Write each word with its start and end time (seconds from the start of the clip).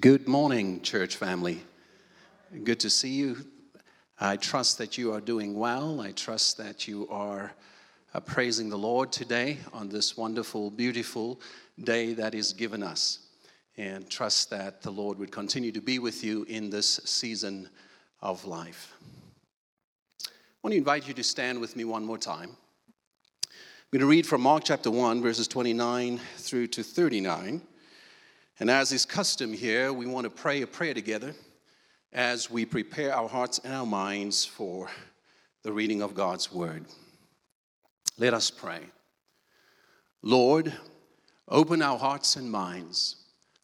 Good 0.00 0.26
morning, 0.26 0.82
church 0.82 1.14
family. 1.14 1.62
Good 2.64 2.80
to 2.80 2.90
see 2.90 3.10
you. 3.10 3.46
I 4.18 4.36
trust 4.36 4.76
that 4.78 4.98
you 4.98 5.12
are 5.12 5.20
doing 5.20 5.54
well. 5.54 6.00
I 6.00 6.10
trust 6.10 6.58
that 6.58 6.88
you 6.88 7.06
are 7.10 7.52
uh, 8.12 8.18
praising 8.18 8.68
the 8.68 8.76
Lord 8.76 9.12
today 9.12 9.58
on 9.72 9.88
this 9.88 10.16
wonderful, 10.16 10.72
beautiful 10.72 11.40
day 11.84 12.12
that 12.14 12.34
is 12.34 12.52
given 12.52 12.82
us. 12.82 13.20
And 13.76 14.10
trust 14.10 14.50
that 14.50 14.82
the 14.82 14.90
Lord 14.90 15.16
would 15.20 15.30
continue 15.30 15.70
to 15.70 15.80
be 15.80 16.00
with 16.00 16.24
you 16.24 16.44
in 16.48 16.70
this 16.70 17.00
season 17.04 17.68
of 18.20 18.44
life. 18.44 18.92
I 20.26 20.30
want 20.64 20.72
to 20.72 20.78
invite 20.78 21.06
you 21.06 21.14
to 21.14 21.22
stand 21.22 21.60
with 21.60 21.76
me 21.76 21.84
one 21.84 22.04
more 22.04 22.18
time. 22.18 22.50
I'm 22.50 23.90
going 23.92 24.00
to 24.00 24.06
read 24.06 24.26
from 24.26 24.40
Mark 24.40 24.64
chapter 24.64 24.90
1, 24.90 25.22
verses 25.22 25.46
29 25.46 26.18
through 26.38 26.66
to 26.66 26.82
39. 26.82 27.62
And 28.60 28.70
as 28.70 28.92
is 28.92 29.04
custom 29.04 29.52
here, 29.52 29.92
we 29.92 30.06
want 30.06 30.24
to 30.24 30.30
pray 30.30 30.62
a 30.62 30.66
prayer 30.66 30.94
together 30.94 31.34
as 32.12 32.50
we 32.50 32.64
prepare 32.64 33.14
our 33.14 33.28
hearts 33.28 33.58
and 33.64 33.74
our 33.74 33.86
minds 33.86 34.44
for 34.44 34.88
the 35.62 35.72
reading 35.72 36.02
of 36.02 36.14
God's 36.14 36.52
word. 36.52 36.84
Let 38.16 38.32
us 38.32 38.50
pray. 38.50 38.80
Lord, 40.22 40.72
open 41.48 41.82
our 41.82 41.98
hearts 41.98 42.36
and 42.36 42.50
minds 42.50 43.16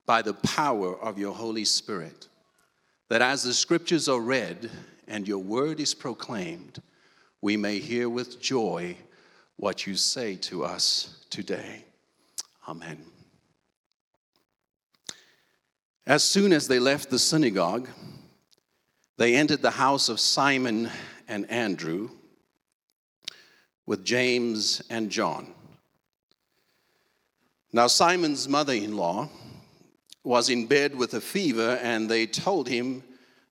by 0.07 0.23
the 0.23 0.35
power 0.35 0.99
of 1.01 1.19
your 1.19 1.33
Holy 1.33 1.65
Spirit, 1.65 2.27
that 3.09 3.23
as 3.23 3.45
the 3.45 3.55
scriptures 3.55 4.09
are 4.09 4.21
read 4.21 4.71
and 5.07 5.29
your 5.29 5.39
word 5.39 5.79
is 5.79 5.95
proclaimed, 5.95 6.83
we 7.41 7.57
may 7.57 7.79
hear 7.79 8.09
with 8.09 8.41
joy 8.41 8.97
what 9.57 9.87
you 9.87 9.95
say 9.95 10.35
to 10.37 10.65
us 10.65 11.25
today. 11.31 11.85
Amen. 12.69 13.20
As 16.07 16.25
soon 16.25 16.53
as 16.53 16.67
they 16.67 16.79
left 16.79 17.11
the 17.11 17.19
synagogue, 17.19 17.89
they 19.19 19.35
entered 19.35 19.63
the 19.63 19.71
house 19.71 20.09
of 20.09 20.19
Simon 20.19 20.91
and 21.29 21.49
Andrew 21.51 22.11
with 23.87 24.05
James 24.05 24.83
and 24.89 25.11
John. 25.11 25.53
Now, 27.73 27.87
Simon's 27.87 28.49
mother 28.49 28.73
in 28.73 28.97
law 28.97 29.29
was 30.25 30.49
in 30.49 30.67
bed 30.67 30.95
with 30.95 31.15
a 31.15 31.21
fever, 31.21 31.79
and 31.83 32.11
they 32.11 32.27
told 32.27 32.69
him 32.69 33.03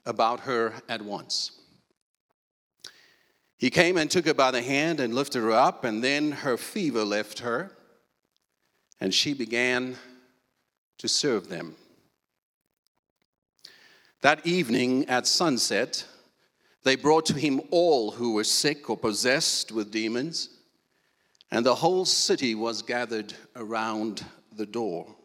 about 0.05 0.41
her 0.41 0.73
at 0.89 1.01
once. 1.01 1.51
He 3.57 3.69
came 3.69 3.97
and 3.97 4.09
took 4.09 4.25
her 4.25 4.33
by 4.33 4.51
the 4.51 4.61
hand 4.61 4.99
and 4.99 5.13
lifted 5.13 5.41
her 5.41 5.51
up, 5.51 5.83
and 5.83 6.03
then 6.03 6.31
her 6.31 6.57
fever 6.57 7.03
left 7.03 7.39
her, 7.39 7.71
and 8.99 9.13
she 9.13 9.33
began 9.33 9.97
to 10.97 11.07
serve 11.07 11.47
them. 11.47 11.75
That 14.21 14.45
evening 14.45 15.07
at 15.07 15.27
sunset, 15.27 16.05
they 16.83 16.97
brought 16.97 17.25
to 17.27 17.33
him 17.33 17.61
all 17.71 18.11
who 18.11 18.33
were 18.33 18.43
sick 18.43 18.89
or 18.89 18.97
possessed 18.97 19.71
with 19.71 19.91
demons, 19.91 20.49
and 21.51 21.65
the 21.65 21.75
whole 21.75 22.03
city 22.05 22.53
was 22.53 22.81
gathered 22.81 23.33
around 23.55 24.25
the 24.55 24.65
door. 24.65 25.15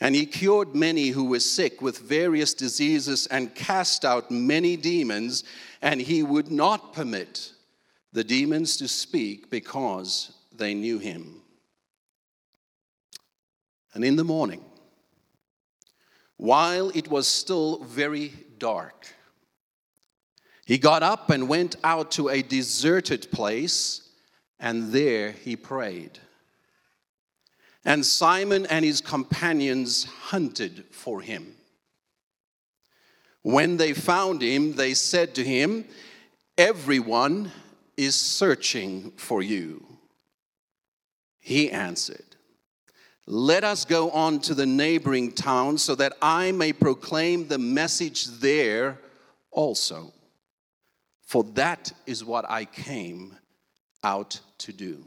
And 0.00 0.16
he 0.16 0.26
cured 0.26 0.74
many 0.74 1.08
who 1.08 1.26
were 1.26 1.38
sick 1.38 1.80
with 1.80 1.98
various 1.98 2.52
diseases 2.52 3.28
and 3.28 3.54
cast 3.54 4.04
out 4.04 4.32
many 4.32 4.76
demons, 4.76 5.44
and 5.80 6.00
he 6.00 6.24
would 6.24 6.50
not 6.50 6.92
permit 6.92 7.52
the 8.12 8.24
demons 8.24 8.76
to 8.78 8.88
speak 8.88 9.50
because 9.50 10.32
they 10.52 10.74
knew 10.74 10.98
him. 10.98 11.42
And 13.94 14.04
in 14.04 14.16
the 14.16 14.24
morning, 14.24 14.64
while 16.42 16.90
it 16.92 17.06
was 17.06 17.28
still 17.28 17.78
very 17.84 18.32
dark. 18.58 19.14
He 20.66 20.76
got 20.76 21.04
up 21.04 21.30
and 21.30 21.48
went 21.48 21.76
out 21.84 22.10
to 22.12 22.30
a 22.30 22.42
deserted 22.42 23.30
place, 23.30 24.08
and 24.58 24.90
there 24.90 25.30
he 25.30 25.54
prayed. 25.54 26.18
And 27.84 28.04
Simon 28.04 28.66
and 28.66 28.84
his 28.84 29.00
companions 29.00 30.02
hunted 30.02 30.86
for 30.90 31.20
him. 31.20 31.54
When 33.42 33.76
they 33.76 33.92
found 33.92 34.42
him, 34.42 34.72
they 34.72 34.94
said 34.94 35.36
to 35.36 35.44
him, 35.44 35.84
Everyone 36.58 37.52
is 37.96 38.16
searching 38.16 39.12
for 39.12 39.42
you. 39.42 39.86
He 41.38 41.70
answered, 41.70 42.31
let 43.26 43.62
us 43.62 43.84
go 43.84 44.10
on 44.10 44.40
to 44.40 44.54
the 44.54 44.66
neighboring 44.66 45.32
towns 45.32 45.82
so 45.82 45.94
that 45.94 46.14
I 46.20 46.52
may 46.52 46.72
proclaim 46.72 47.46
the 47.46 47.58
message 47.58 48.26
there 48.26 48.98
also. 49.50 50.12
For 51.22 51.44
that 51.54 51.92
is 52.06 52.24
what 52.24 52.44
I 52.50 52.64
came 52.64 53.36
out 54.02 54.40
to 54.58 54.72
do. 54.72 55.04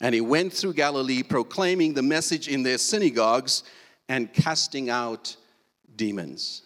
And 0.00 0.14
he 0.14 0.22
went 0.22 0.52
through 0.52 0.74
Galilee 0.74 1.22
proclaiming 1.22 1.92
the 1.92 2.02
message 2.02 2.48
in 2.48 2.62
their 2.62 2.78
synagogues 2.78 3.62
and 4.08 4.32
casting 4.32 4.88
out 4.88 5.36
demons. 5.94 6.62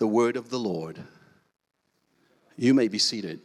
The 0.00 0.08
word 0.08 0.36
of 0.36 0.50
the 0.50 0.58
Lord. 0.58 0.98
You 2.56 2.74
may 2.74 2.88
be 2.88 2.98
seated. 2.98 3.40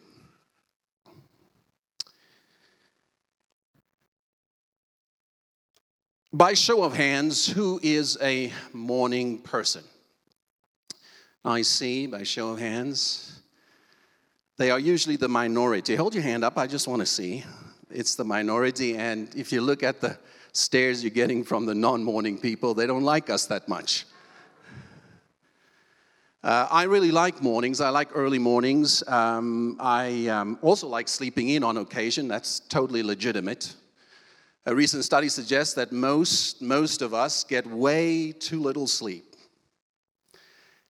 By 6.36 6.56
show 6.56 6.82
of 6.82 6.96
hands, 6.96 7.46
who 7.46 7.80
is 7.84 8.18
a 8.20 8.52
morning 8.74 9.38
person? 9.38 9.84
I 11.46 11.62
see, 11.62 12.08
by 12.08 12.24
show 12.24 12.50
of 12.50 12.60
hands, 12.60 13.40
they 14.58 14.72
are 14.72 14.80
usually 14.80 15.16
the 15.16 15.28
minority. 15.28 15.96
Hold 15.96 16.16
your 16.16 16.24
hand 16.24 16.44
up, 16.44 16.58
I 16.58 16.66
just 16.66 16.88
want 16.88 17.02
to 17.02 17.06
see. 17.06 17.46
It's 17.92 18.16
the 18.16 18.24
minority, 18.24 18.98
and 18.98 19.30
if 19.36 19.52
you 19.52 19.62
look 19.62 19.84
at 19.84 20.02
the 20.02 20.18
stares 20.54 21.04
you're 21.04 21.12
getting 21.12 21.44
from 21.44 21.68
the 21.68 21.76
non 21.76 22.04
morning 22.04 22.40
people, 22.40 22.74
they 22.74 22.88
don't 22.88 23.04
like 23.04 23.30
us 23.30 23.46
that 23.46 23.70
much. 23.70 24.08
Uh, 26.44 26.68
I 26.72 26.86
really 26.86 27.12
like 27.12 27.44
mornings. 27.44 27.80
I 27.80 27.90
like 27.90 28.10
early 28.16 28.40
mornings. 28.40 29.08
Um, 29.08 29.78
I 29.80 30.26
um, 30.30 30.58
also 30.64 30.88
like 30.88 31.10
sleeping 31.10 31.50
in 31.50 31.64
on 31.64 31.78
occasion. 31.78 32.28
That's 32.28 32.60
totally 32.60 33.04
legitimate. 33.04 33.76
A 34.66 34.74
recent 34.74 35.04
study 35.04 35.28
suggests 35.28 35.74
that 35.74 35.92
most, 35.92 36.62
most 36.62 37.02
of 37.02 37.14
us 37.14 37.44
get 37.44 37.68
way 37.68 38.32
too 38.32 38.62
little 38.62 38.88
sleep. 38.88 39.36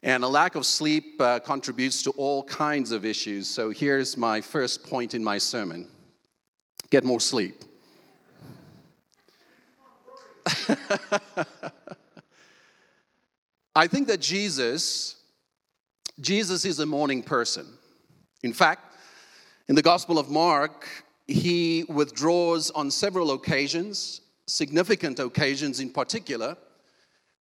And 0.03 0.23
a 0.25 0.29
lack 0.29 0.57
of 0.57 0.67
sleep 0.67 1.19
uh, 1.21 1.39
contributes 1.39 2.03
to 2.03 2.11
all 2.13 2.45
kinds 2.45 2.93
of 2.93 3.07
issues. 3.07 3.49
So 3.49 3.71
here's 3.71 4.19
my 4.19 4.43
first 4.43 4.83
point 4.85 5.15
in 5.15 5.25
my 5.25 5.39
sermon 5.39 5.89
get 6.91 7.03
more 7.05 7.21
sleep. 7.21 7.65
I 13.75 13.87
think 13.87 14.07
that 14.09 14.21
Jesus, 14.21 15.17
Jesus 16.21 16.67
is 16.67 16.79
a 16.79 16.85
morning 16.85 17.23
person. 17.23 17.67
In 18.43 18.53
fact, 18.53 18.95
in 19.69 19.75
the 19.75 19.83
Gospel 19.83 20.19
of 20.19 20.29
Mark, 20.29 20.87
he 21.27 21.85
withdraws 21.89 22.71
on 22.71 22.91
several 22.91 23.33
occasions, 23.33 24.21
significant 24.47 25.19
occasions 25.19 25.81
in 25.81 25.91
particular, 25.91 26.57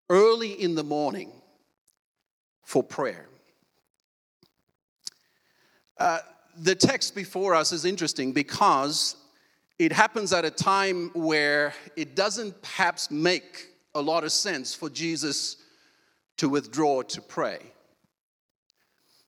early 0.08 0.52
in 0.52 0.74
the 0.74 0.84
morning 0.84 1.30
for 2.62 2.82
prayer. 2.82 3.26
Uh, 5.98 6.18
the 6.56 6.74
text 6.74 7.14
before 7.14 7.54
us 7.54 7.72
is 7.72 7.84
interesting 7.84 8.32
because 8.32 9.16
it 9.78 9.92
happens 9.92 10.32
at 10.32 10.44
a 10.44 10.50
time 10.50 11.10
where 11.14 11.72
it 11.96 12.14
doesn't 12.14 12.60
perhaps 12.62 13.10
make 13.10 13.68
a 13.94 14.00
lot 14.00 14.24
of 14.24 14.32
sense 14.32 14.74
for 14.74 14.90
Jesus 14.90 15.56
to 16.36 16.48
withdraw 16.48 17.02
to 17.02 17.20
pray. 17.20 17.58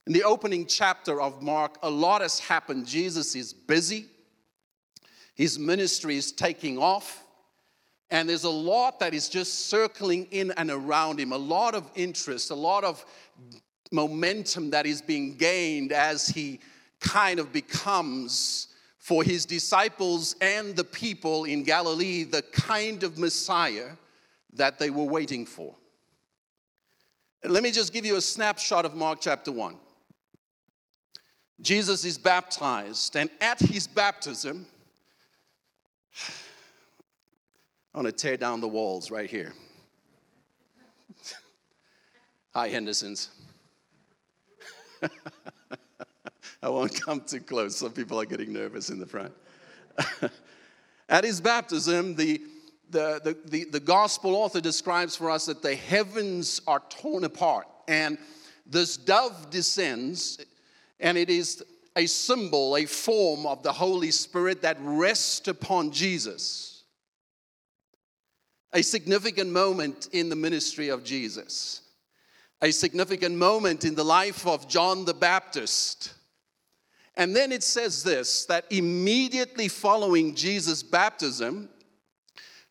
In 0.06 0.12
the 0.12 0.24
opening 0.24 0.66
chapter 0.66 1.20
of 1.20 1.42
Mark, 1.42 1.78
a 1.82 1.90
lot 1.90 2.22
has 2.22 2.38
happened. 2.38 2.86
Jesus 2.86 3.34
is 3.36 3.52
busy. 3.52 4.06
His 5.42 5.58
ministry 5.58 6.16
is 6.16 6.30
taking 6.30 6.78
off. 6.78 7.24
And 8.12 8.28
there's 8.28 8.44
a 8.44 8.48
lot 8.48 9.00
that 9.00 9.12
is 9.12 9.28
just 9.28 9.66
circling 9.66 10.28
in 10.30 10.52
and 10.52 10.70
around 10.70 11.18
him, 11.18 11.32
a 11.32 11.36
lot 11.36 11.74
of 11.74 11.90
interest, 11.96 12.52
a 12.52 12.54
lot 12.54 12.84
of 12.84 13.04
momentum 13.90 14.70
that 14.70 14.86
is 14.86 15.02
being 15.02 15.36
gained 15.36 15.90
as 15.90 16.28
he 16.28 16.60
kind 17.00 17.40
of 17.40 17.52
becomes, 17.52 18.68
for 18.98 19.24
his 19.24 19.44
disciples 19.44 20.36
and 20.40 20.76
the 20.76 20.84
people 20.84 21.42
in 21.42 21.64
Galilee, 21.64 22.22
the 22.22 22.42
kind 22.52 23.02
of 23.02 23.18
Messiah 23.18 23.90
that 24.52 24.78
they 24.78 24.90
were 24.90 25.02
waiting 25.02 25.44
for. 25.44 25.74
Let 27.42 27.64
me 27.64 27.72
just 27.72 27.92
give 27.92 28.06
you 28.06 28.14
a 28.14 28.20
snapshot 28.20 28.84
of 28.84 28.94
Mark 28.94 29.18
chapter 29.20 29.50
1. 29.50 29.76
Jesus 31.60 32.04
is 32.04 32.16
baptized, 32.16 33.16
and 33.16 33.28
at 33.40 33.58
his 33.58 33.88
baptism, 33.88 34.66
I 37.94 37.98
want 37.98 38.06
to 38.06 38.12
tear 38.12 38.36
down 38.36 38.60
the 38.60 38.68
walls 38.68 39.10
right 39.10 39.28
here. 39.28 39.52
Hi, 42.54 42.68
Hendersons. 42.68 43.30
I 46.62 46.68
won't 46.68 47.00
come 47.00 47.20
too 47.20 47.40
close. 47.40 47.76
Some 47.76 47.92
people 47.92 48.20
are 48.20 48.24
getting 48.24 48.52
nervous 48.52 48.90
in 48.90 48.98
the 48.98 49.06
front. 49.06 49.32
At 51.08 51.24
his 51.24 51.40
baptism, 51.40 52.14
the, 52.14 52.40
the, 52.90 53.20
the, 53.24 53.36
the, 53.50 53.64
the 53.64 53.80
gospel 53.80 54.36
author 54.36 54.60
describes 54.60 55.16
for 55.16 55.30
us 55.30 55.46
that 55.46 55.62
the 55.62 55.74
heavens 55.74 56.60
are 56.66 56.82
torn 56.88 57.24
apart 57.24 57.66
and 57.88 58.16
this 58.66 58.96
dove 58.96 59.50
descends, 59.50 60.38
and 61.00 61.18
it 61.18 61.28
is 61.28 61.62
a 61.96 62.06
symbol, 62.06 62.76
a 62.76 62.86
form 62.86 63.46
of 63.46 63.62
the 63.62 63.72
Holy 63.72 64.10
Spirit 64.10 64.62
that 64.62 64.78
rests 64.80 65.48
upon 65.48 65.90
Jesus. 65.90 66.84
A 68.72 68.82
significant 68.82 69.50
moment 69.50 70.08
in 70.12 70.28
the 70.28 70.36
ministry 70.36 70.88
of 70.88 71.04
Jesus, 71.04 71.82
a 72.62 72.70
significant 72.70 73.36
moment 73.36 73.84
in 73.84 73.94
the 73.94 74.04
life 74.04 74.46
of 74.46 74.66
John 74.66 75.04
the 75.04 75.12
Baptist. 75.12 76.14
And 77.16 77.36
then 77.36 77.52
it 77.52 77.62
says 77.62 78.02
this 78.02 78.46
that 78.46 78.64
immediately 78.70 79.68
following 79.68 80.34
Jesus' 80.34 80.82
baptism, 80.82 81.68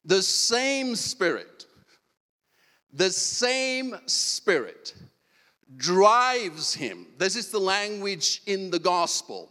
the 0.04 0.24
same 0.24 0.96
Spirit, 0.96 1.68
the 2.92 3.12
same 3.12 3.96
Spirit 4.08 4.96
drives 5.78 6.74
him. 6.74 7.08
This 7.18 7.36
is 7.36 7.50
the 7.50 7.60
language 7.60 8.42
in 8.46 8.72
the 8.72 8.80
gospel. 8.80 9.50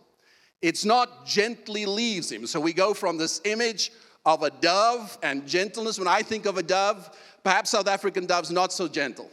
It's 0.62 0.84
not 0.84 1.26
gently 1.26 1.86
leaves 1.86 2.30
him. 2.30 2.46
So 2.46 2.60
we 2.60 2.72
go 2.72 2.92
from 2.94 3.16
this 3.16 3.40
image 3.44 3.90
of 4.26 4.42
a 4.42 4.50
dove 4.50 5.16
and 5.22 5.46
gentleness. 5.46 5.98
When 5.98 6.08
I 6.08 6.22
think 6.22 6.46
of 6.46 6.58
a 6.58 6.62
dove, 6.62 7.16
perhaps 7.42 7.70
South 7.70 7.88
African 7.88 8.26
doves 8.26 8.50
not 8.50 8.72
so 8.72 8.86
gentle. 8.86 9.30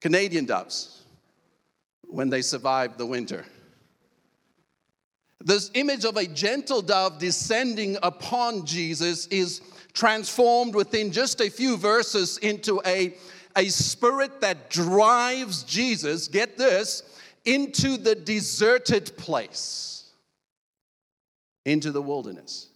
Canadian 0.00 0.44
doves, 0.44 1.02
when 2.02 2.30
they 2.30 2.42
survive 2.42 2.98
the 2.98 3.06
winter. 3.06 3.44
This 5.40 5.70
image 5.74 6.04
of 6.04 6.16
a 6.16 6.26
gentle 6.26 6.82
dove 6.82 7.18
descending 7.18 7.96
upon 8.02 8.64
Jesus 8.64 9.26
is 9.26 9.60
transformed 9.92 10.74
within 10.74 11.10
just 11.10 11.40
a 11.40 11.50
few 11.50 11.76
verses 11.76 12.38
into 12.38 12.80
a 12.86 13.14
a 13.56 13.68
spirit 13.68 14.40
that 14.40 14.70
drives 14.70 15.62
Jesus, 15.62 16.28
get 16.28 16.56
this, 16.56 17.02
into 17.44 17.96
the 17.96 18.14
deserted 18.14 19.16
place, 19.16 20.10
into 21.64 21.90
the 21.90 22.02
wilderness. 22.02 22.68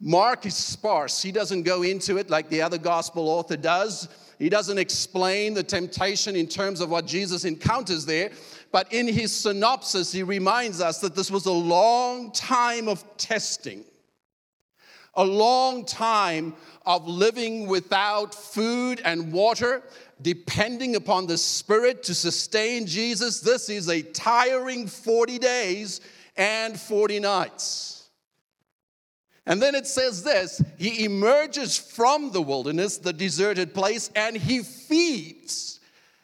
Mark 0.00 0.44
is 0.44 0.54
sparse. 0.54 1.22
He 1.22 1.32
doesn't 1.32 1.62
go 1.62 1.82
into 1.82 2.18
it 2.18 2.28
like 2.28 2.50
the 2.50 2.60
other 2.60 2.78
gospel 2.78 3.28
author 3.28 3.56
does. 3.56 4.08
He 4.38 4.48
doesn't 4.48 4.78
explain 4.78 5.54
the 5.54 5.62
temptation 5.62 6.36
in 6.36 6.46
terms 6.46 6.80
of 6.80 6.90
what 6.90 7.06
Jesus 7.06 7.44
encounters 7.44 8.04
there. 8.04 8.30
But 8.72 8.92
in 8.92 9.06
his 9.06 9.32
synopsis, 9.32 10.12
he 10.12 10.22
reminds 10.22 10.80
us 10.80 10.98
that 10.98 11.14
this 11.14 11.30
was 11.30 11.46
a 11.46 11.52
long 11.52 12.32
time 12.32 12.88
of 12.88 13.04
testing, 13.16 13.84
a 15.14 15.24
long 15.24 15.84
time 15.84 16.54
of 16.86 17.06
living 17.06 17.66
without 17.66 18.34
food 18.34 19.00
and 19.04 19.32
water, 19.32 19.82
depending 20.20 20.96
upon 20.96 21.26
the 21.26 21.38
Spirit 21.38 22.02
to 22.04 22.14
sustain 22.14 22.86
Jesus. 22.86 23.40
This 23.40 23.68
is 23.68 23.88
a 23.88 24.02
tiring 24.02 24.86
40 24.86 25.38
days 25.38 26.00
and 26.36 26.78
40 26.78 27.20
nights. 27.20 28.08
And 29.46 29.60
then 29.60 29.74
it 29.74 29.86
says 29.86 30.22
this 30.22 30.62
He 30.78 31.04
emerges 31.04 31.76
from 31.76 32.30
the 32.30 32.42
wilderness, 32.42 32.98
the 32.98 33.12
deserted 33.12 33.74
place, 33.74 34.10
and 34.14 34.36
he 34.36 34.60
feeds. 34.60 35.80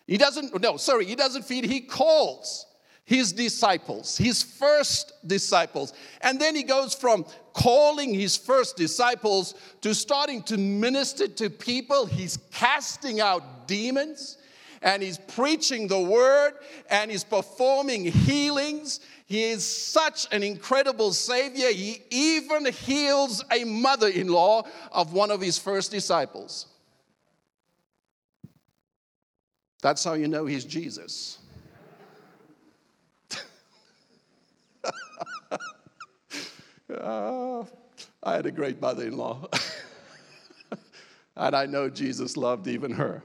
He 0.06 0.16
doesn't, 0.16 0.60
no, 0.60 0.76
sorry, 0.76 1.04
he 1.04 1.14
doesn't 1.14 1.44
feed, 1.44 1.64
he 1.64 1.80
calls 1.80 2.66
his 3.10 3.32
disciples, 3.32 4.16
his 4.16 4.40
first 4.40 5.14
disciples. 5.26 5.92
And 6.20 6.40
then 6.40 6.54
he 6.54 6.62
goes 6.62 6.94
from 6.94 7.26
calling 7.54 8.14
his 8.14 8.36
first 8.36 8.76
disciples 8.76 9.56
to 9.80 9.96
starting 9.96 10.44
to 10.44 10.56
minister 10.56 11.26
to 11.26 11.50
people. 11.50 12.06
He's 12.06 12.38
casting 12.52 13.20
out 13.20 13.66
demons 13.66 14.38
and 14.80 15.02
he's 15.02 15.18
preaching 15.18 15.88
the 15.88 15.98
word 15.98 16.52
and 16.88 17.10
he's 17.10 17.24
performing 17.24 18.04
healings. 18.04 19.00
He 19.26 19.42
is 19.42 19.66
such 19.66 20.28
an 20.30 20.44
incredible 20.44 21.12
savior. 21.12 21.72
He 21.72 22.04
even 22.10 22.66
heals 22.72 23.44
a 23.50 23.64
mother 23.64 24.06
in 24.06 24.28
law 24.28 24.62
of 24.92 25.12
one 25.12 25.32
of 25.32 25.40
his 25.40 25.58
first 25.58 25.90
disciples. 25.90 26.66
That's 29.82 30.04
how 30.04 30.12
you 30.12 30.28
know 30.28 30.46
he's 30.46 30.64
Jesus. 30.64 31.39
Uh, 36.90 37.64
I 38.22 38.34
had 38.34 38.46
a 38.46 38.50
great 38.50 38.80
mother 38.80 39.04
in 39.06 39.16
law. 39.16 39.48
and 41.36 41.54
I 41.54 41.66
know 41.66 41.88
Jesus 41.88 42.36
loved 42.36 42.66
even 42.66 42.90
her. 42.92 43.22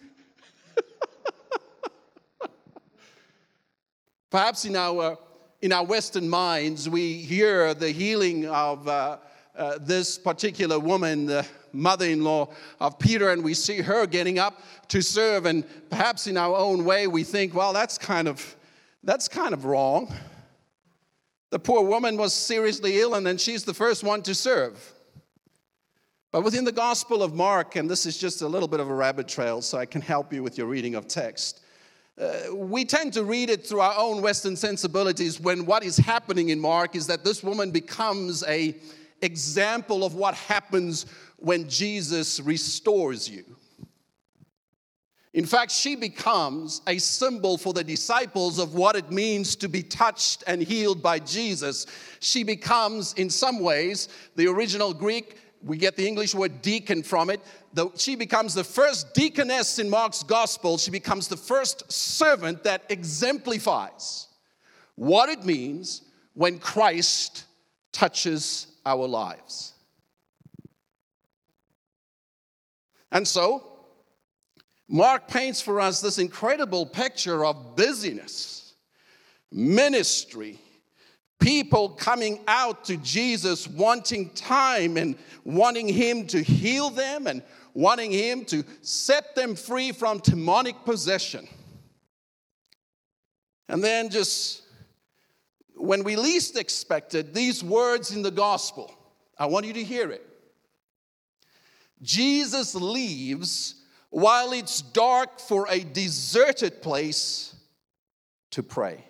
Perhaps 4.31 4.65
in 4.65 4.75
our, 4.77 5.19
in 5.62 5.73
our 5.73 5.85
Western 5.85 6.29
minds, 6.29 6.88
we 6.88 7.15
hear 7.15 7.75
the 7.75 7.91
healing 7.91 8.47
of 8.47 8.88
uh, 8.88 9.19
uh, 9.56 9.79
this 9.81 10.19
particular 10.19 10.79
woman, 10.79 11.26
the 11.26 11.47
mother 11.73 12.06
in 12.06 12.25
law 12.25 12.49
of 12.81 12.99
Peter, 12.99 13.31
and 13.31 13.44
we 13.44 13.55
see 13.55 13.81
her 13.81 14.06
getting 14.06 14.41
up 14.41 14.62
to 14.88 15.00
serve. 15.00 15.47
And 15.47 15.65
perhaps 15.91 16.26
in 16.26 16.37
our 16.37 16.56
own 16.56 16.85
way, 16.85 17.06
we 17.06 17.23
think, 17.23 17.55
well, 17.55 17.73
that's 17.73 17.99
kind 17.99 18.26
of, 18.26 18.56
that's 19.05 19.29
kind 19.29 19.55
of 19.55 19.65
wrong. 19.65 20.12
The 21.50 21.58
poor 21.58 21.82
woman 21.82 22.17
was 22.17 22.32
seriously 22.32 23.00
ill, 23.00 23.14
and 23.14 23.26
then 23.26 23.37
she's 23.37 23.64
the 23.64 23.75
first 23.75 24.05
one 24.05 24.23
to 24.23 24.35
serve. 24.35 24.94
But 26.32 26.43
within 26.43 26.64
the 26.64 26.73
Gospel 26.73 27.25
of 27.25 27.35
Mark, 27.35 27.75
and 27.75 27.91
this 27.91 28.06
is 28.06 28.17
just 28.17 28.43
a 28.43 28.47
little 28.47 28.69
bit 28.69 28.79
of 28.79 28.88
a 28.88 28.94
rabbit 28.94 29.26
trail, 29.26 29.61
so 29.61 29.76
I 29.76 29.87
can 29.87 30.00
help 30.00 30.32
you 30.32 30.44
with 30.44 30.56
your 30.56 30.69
reading 30.69 30.94
of 30.94 31.08
text. 31.08 31.61
Uh, 32.20 32.55
we 32.55 32.85
tend 32.85 33.12
to 33.14 33.25
read 33.25 33.50
it 33.50 33.67
through 33.67 33.81
our 33.81 33.94
own 33.97 34.23
Western 34.23 34.55
sensibilities 34.55 35.41
when 35.41 35.67
what 35.67 35.82
is 35.82 35.97
happening 35.97 36.50
in 36.50 36.61
Mark 36.61 36.94
is 36.94 37.06
that 37.08 37.25
this 37.25 37.43
woman 37.43 37.73
becomes 37.73 38.44
a 38.44 38.76
example 39.23 40.05
of 40.05 40.14
what 40.14 40.35
happens 40.35 41.06
when 41.37 41.69
Jesus 41.69 42.38
restores 42.40 43.28
you. 43.28 43.45
In 45.33 45.47
fact, 45.47 45.71
she 45.71 45.95
becomes 45.95 46.83
a 46.89 46.99
symbol 46.99 47.57
for 47.57 47.73
the 47.73 47.85
disciples 47.85 48.59
of 48.59 48.75
what 48.75 48.97
it 48.97 49.13
means 49.13 49.55
to 49.57 49.69
be 49.69 49.83
touched 49.83 50.43
and 50.47 50.61
healed 50.61 51.03
by 51.03 51.21
Jesus. 51.21 51.87
She 52.19 52.43
becomes, 52.43 53.13
in 53.15 53.31
some 53.31 53.61
ways, 53.61 54.09
the 54.35 54.49
original 54.49 54.93
Greek, 54.93 55.37
we 55.63 55.77
get 55.77 55.97
the 55.97 56.09
English 56.09 56.35
word 56.35 56.63
deacon 56.63 57.03
from 57.03 57.31
it. 57.31 57.41
The, 57.75 57.91
she 57.97 58.17
becomes 58.17 58.55
the 58.55 58.65
first 58.65 59.15
deaconess 59.15 59.79
in 59.79 59.89
Mark's 59.89 60.25
gospel. 60.25 60.79
She 60.79 60.91
becomes 60.91 61.29
the 61.29 61.37
first 61.37 61.91
servant 61.93 62.65
that 62.65 62.83
exemplifies 62.89 64.27
what 64.97 65.29
it 65.29 65.45
means 65.45 66.03
when 66.35 66.59
Christ 66.59 67.45
touches 67.93 68.67
our 68.85 69.07
lives. 69.07 69.75
And 73.13 73.27
so, 73.27 73.70
Mark 74.92 75.28
paints 75.28 75.61
for 75.61 75.80
us 75.80 76.00
this 76.00 76.18
incredible 76.18 76.85
picture 76.85 77.44
of 77.44 77.76
busyness, 77.76 78.75
ministry, 79.52 80.59
people 81.38 81.90
coming 81.90 82.40
out 82.49 82.87
to 82.87 82.97
Jesus 82.97 83.68
wanting 83.68 84.30
time 84.30 84.97
and 84.97 85.16
wanting 85.44 85.87
Him 85.87 86.26
to 86.26 86.42
heal 86.42 86.90
them 86.90 87.28
and 87.28 87.44
wanting 87.73 88.11
Him 88.11 88.44
to 88.47 88.64
set 88.82 89.37
them 89.37 89.54
free 89.54 89.92
from 89.92 90.18
demonic 90.18 90.85
possession. 90.85 91.47
And 93.68 93.85
then, 93.85 94.11
just 94.11 94.62
when 95.76 96.02
we 96.02 96.16
least 96.16 96.59
expected, 96.59 97.32
these 97.32 97.62
words 97.62 98.11
in 98.11 98.23
the 98.23 98.32
gospel, 98.32 98.92
I 99.38 99.47
want 99.47 99.66
you 99.66 99.73
to 99.75 99.85
hear 99.85 100.11
it. 100.11 100.26
Jesus 102.02 102.75
leaves 102.75 103.80
while 104.11 104.52
it's 104.52 104.83
dark 104.83 105.40
for 105.40 105.67
a 105.69 105.81
deserted 105.81 106.83
place 106.83 107.55
to 108.50 108.62
pray. 108.62 109.05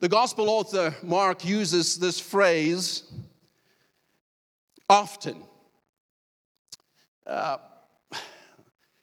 The 0.00 0.08
gospel 0.08 0.48
author 0.48 0.94
Mark 1.02 1.44
uses 1.44 1.96
this 1.98 2.20
phrase 2.20 3.02
often. 4.88 5.42
Uh, 7.26 7.58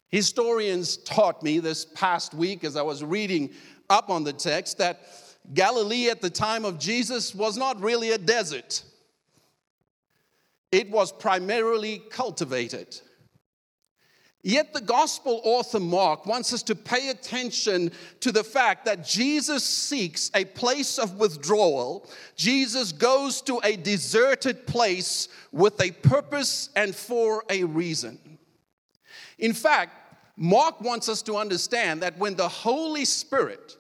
historians 0.10 0.98
taught 0.98 1.44
me 1.44 1.60
this 1.60 1.86
past 1.86 2.34
week 2.34 2.64
as 2.64 2.78
I 2.78 2.82
was 2.82 3.04
reading 3.04 3.52
up 3.90 4.10
on 4.10 4.24
the 4.24 4.34
text 4.34 4.78
that 4.78 5.02
Galilee 5.54 6.10
at 6.10 6.22
the 6.22 6.30
time 6.30 6.66
of 6.66 6.80
Jesus 6.80 7.36
was 7.36 7.58
not 7.58 7.82
really 7.82 8.12
a 8.12 8.18
desert. 8.18 8.84
It 10.76 10.92
was 10.92 11.10
primarily 11.10 12.00
cultivated. 12.10 13.00
Yet 14.44 14.74
the 14.74 14.82
gospel 14.82 15.40
author 15.46 15.80
Mark 15.80 16.26
wants 16.26 16.52
us 16.52 16.64
to 16.64 16.76
pay 16.76 17.12
attention 17.12 17.94
to 18.20 18.34
the 18.34 18.44
fact 18.44 18.84
that 18.84 19.06
Jesus 19.06 19.64
seeks 19.64 20.30
a 20.36 20.44
place 20.44 21.00
of 21.00 21.18
withdrawal. 21.18 22.10
Jesus 22.36 22.92
goes 22.92 23.42
to 23.44 23.62
a 23.64 23.78
deserted 23.78 24.68
place 24.68 25.30
with 25.54 25.82
a 25.82 25.92
purpose 25.92 26.70
and 26.76 26.94
for 26.94 27.46
a 27.50 27.64
reason. 27.64 28.20
In 29.40 29.54
fact, 29.54 30.18
Mark 30.36 30.82
wants 30.82 31.08
us 31.08 31.22
to 31.22 31.38
understand 31.38 32.02
that 32.02 32.18
when 32.18 32.36
the 32.36 32.50
Holy 32.50 33.06
Spirit 33.06 33.78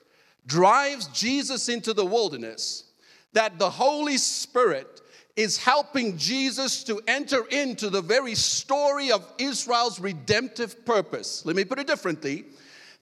drives 0.47 1.07
Jesus 1.07 1.67
into 1.67 1.93
the 1.93 2.05
wilderness, 2.05 2.85
that 3.33 3.59
the 3.59 3.69
Holy 3.69 4.17
Spirit 4.17 5.01
is 5.35 5.57
helping 5.57 6.17
Jesus 6.17 6.83
to 6.85 7.01
enter 7.07 7.45
into 7.47 7.89
the 7.89 8.01
very 8.01 8.35
story 8.35 9.11
of 9.11 9.27
Israel's 9.37 9.99
redemptive 9.99 10.85
purpose. 10.85 11.45
Let 11.45 11.55
me 11.55 11.65
put 11.65 11.79
it 11.79 11.87
differently 11.87 12.45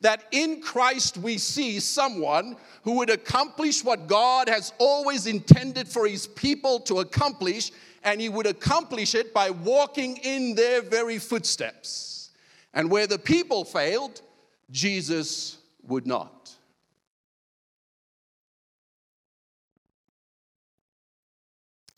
that 0.02 0.26
in 0.32 0.62
Christ 0.62 1.18
we 1.18 1.38
see 1.38 1.80
someone 1.80 2.58
who 2.84 2.98
would 2.98 3.10
accomplish 3.10 3.84
what 3.84 4.08
God 4.08 4.50
has 4.50 4.74
always 4.78 5.28
intended 5.28 5.88
for 5.88 6.06
his 6.06 6.28
people 6.28 6.82
to 6.82 7.00
accomplish, 7.00 7.72
and 8.04 8.20
he 8.20 8.28
would 8.28 8.46
accomplish 8.46 9.16
it 9.16 9.34
by 9.34 9.50
walking 9.50 10.18
in 10.18 10.56
their 10.56 10.82
very 10.82 11.20
footsteps. 11.20 12.32
And 12.74 12.92
where 12.92 13.08
the 13.08 13.20
people 13.20 13.64
failed, 13.64 14.22
Jesus 14.72 15.58
would 15.88 16.06
not. 16.06 16.54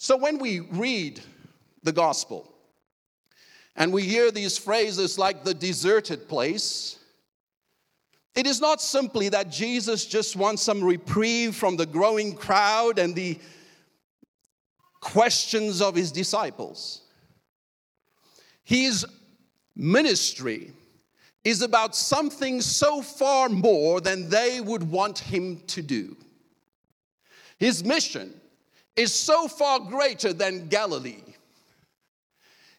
So 0.06 0.16
when 0.16 0.38
we 0.38 0.60
read 0.60 1.20
the 1.82 1.92
gospel 1.92 2.54
and 3.76 3.92
we 3.92 4.04
hear 4.04 4.30
these 4.30 4.56
phrases 4.56 5.18
like 5.18 5.44
the 5.44 5.56
deserted 5.56 6.30
place, 6.30 7.00
it 8.36 8.46
is 8.46 8.62
not 8.62 8.84
simply 8.84 9.30
that 9.30 9.50
Jesus 9.50 10.06
just 10.06 10.36
wants 10.36 10.62
some 10.62 10.84
reprieve 10.84 11.56
from 11.56 11.76
the 11.76 11.88
growing 11.88 12.36
crowd 12.36 13.00
and 13.00 13.16
the 13.16 13.40
questions 15.02 15.82
of 15.82 15.96
his 15.96 16.12
disciples. 16.12 17.02
His 18.64 19.08
ministry 19.76 20.72
is 21.44 21.64
about 21.64 21.96
something 21.96 22.62
so 22.62 23.02
far 23.02 23.50
more 23.50 24.02
than 24.02 24.30
they 24.30 24.62
would 24.62 24.84
want 24.84 25.18
him 25.18 25.64
to 25.66 25.82
do. 25.82 26.16
His 27.58 27.84
mission 27.84 28.40
is 28.96 29.14
so 29.14 29.48
far 29.48 29.80
greater 29.80 30.34
than 30.34 30.68
Galilee. 30.68 31.24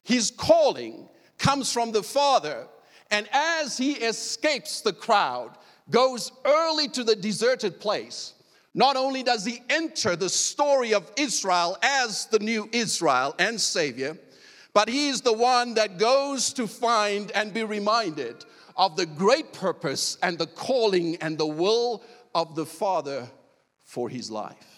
His 0.03 0.31
calling 0.31 1.09
comes 1.39 1.73
from 1.73 1.93
the 1.93 2.03
Father, 2.03 2.67
and 3.11 3.29
as 3.33 3.77
he 3.77 3.93
escapes 3.93 4.81
the 4.81 4.93
crowd, 4.93 5.57
goes 5.91 6.33
early 6.45 6.89
to 6.89 7.05
the 7.05 7.17
deserted 7.17 7.81
place, 7.81 8.35
not 8.75 8.97
only 8.97 9.23
does 9.23 9.45
he 9.45 9.63
enter 9.71 10.17
the 10.17 10.29
story 10.29 10.93
of 10.93 11.11
Israel 11.17 11.77
as 11.83 12.27
the 12.27 12.39
new 12.39 12.69
Israel 12.73 13.35
and 13.39 13.61
Savior, 13.61 14.17
but 14.75 14.89
he 14.89 15.09
is 15.09 15.23
the 15.23 15.33
one 15.33 15.75
that 15.75 15.99
goes 15.99 16.53
to 16.53 16.67
find 16.67 17.31
and 17.33 17.55
be 17.55 17.65
reminded 17.65 18.45
of 18.77 18.97
the 18.97 19.07
great 19.07 19.53
purpose 19.53 20.19
and 20.23 20.37
the 20.39 20.47
calling 20.47 21.17
and 21.17 21.39
the 21.39 21.47
will 21.47 22.03
of 22.35 22.55
the 22.55 22.67
Father 22.67 23.27
for 23.85 24.11
his 24.11 24.31
life. 24.31 24.76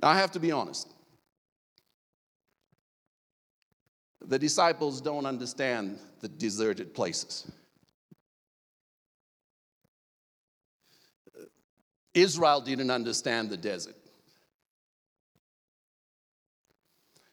Now, 0.00 0.08
I 0.08 0.16
have 0.18 0.32
to 0.32 0.40
be 0.40 0.52
honest. 0.52 0.92
The 4.20 4.38
disciples 4.38 5.00
don't 5.00 5.26
understand 5.26 5.98
the 6.20 6.28
deserted 6.28 6.94
places. 6.94 7.50
Israel 12.14 12.60
didn't 12.60 12.90
understand 12.90 13.50
the 13.50 13.56
desert. 13.56 13.94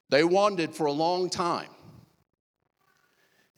They 0.09 0.23
wandered 0.23 0.73
for 0.73 0.85
a 0.85 0.91
long 0.91 1.29
time. 1.29 1.69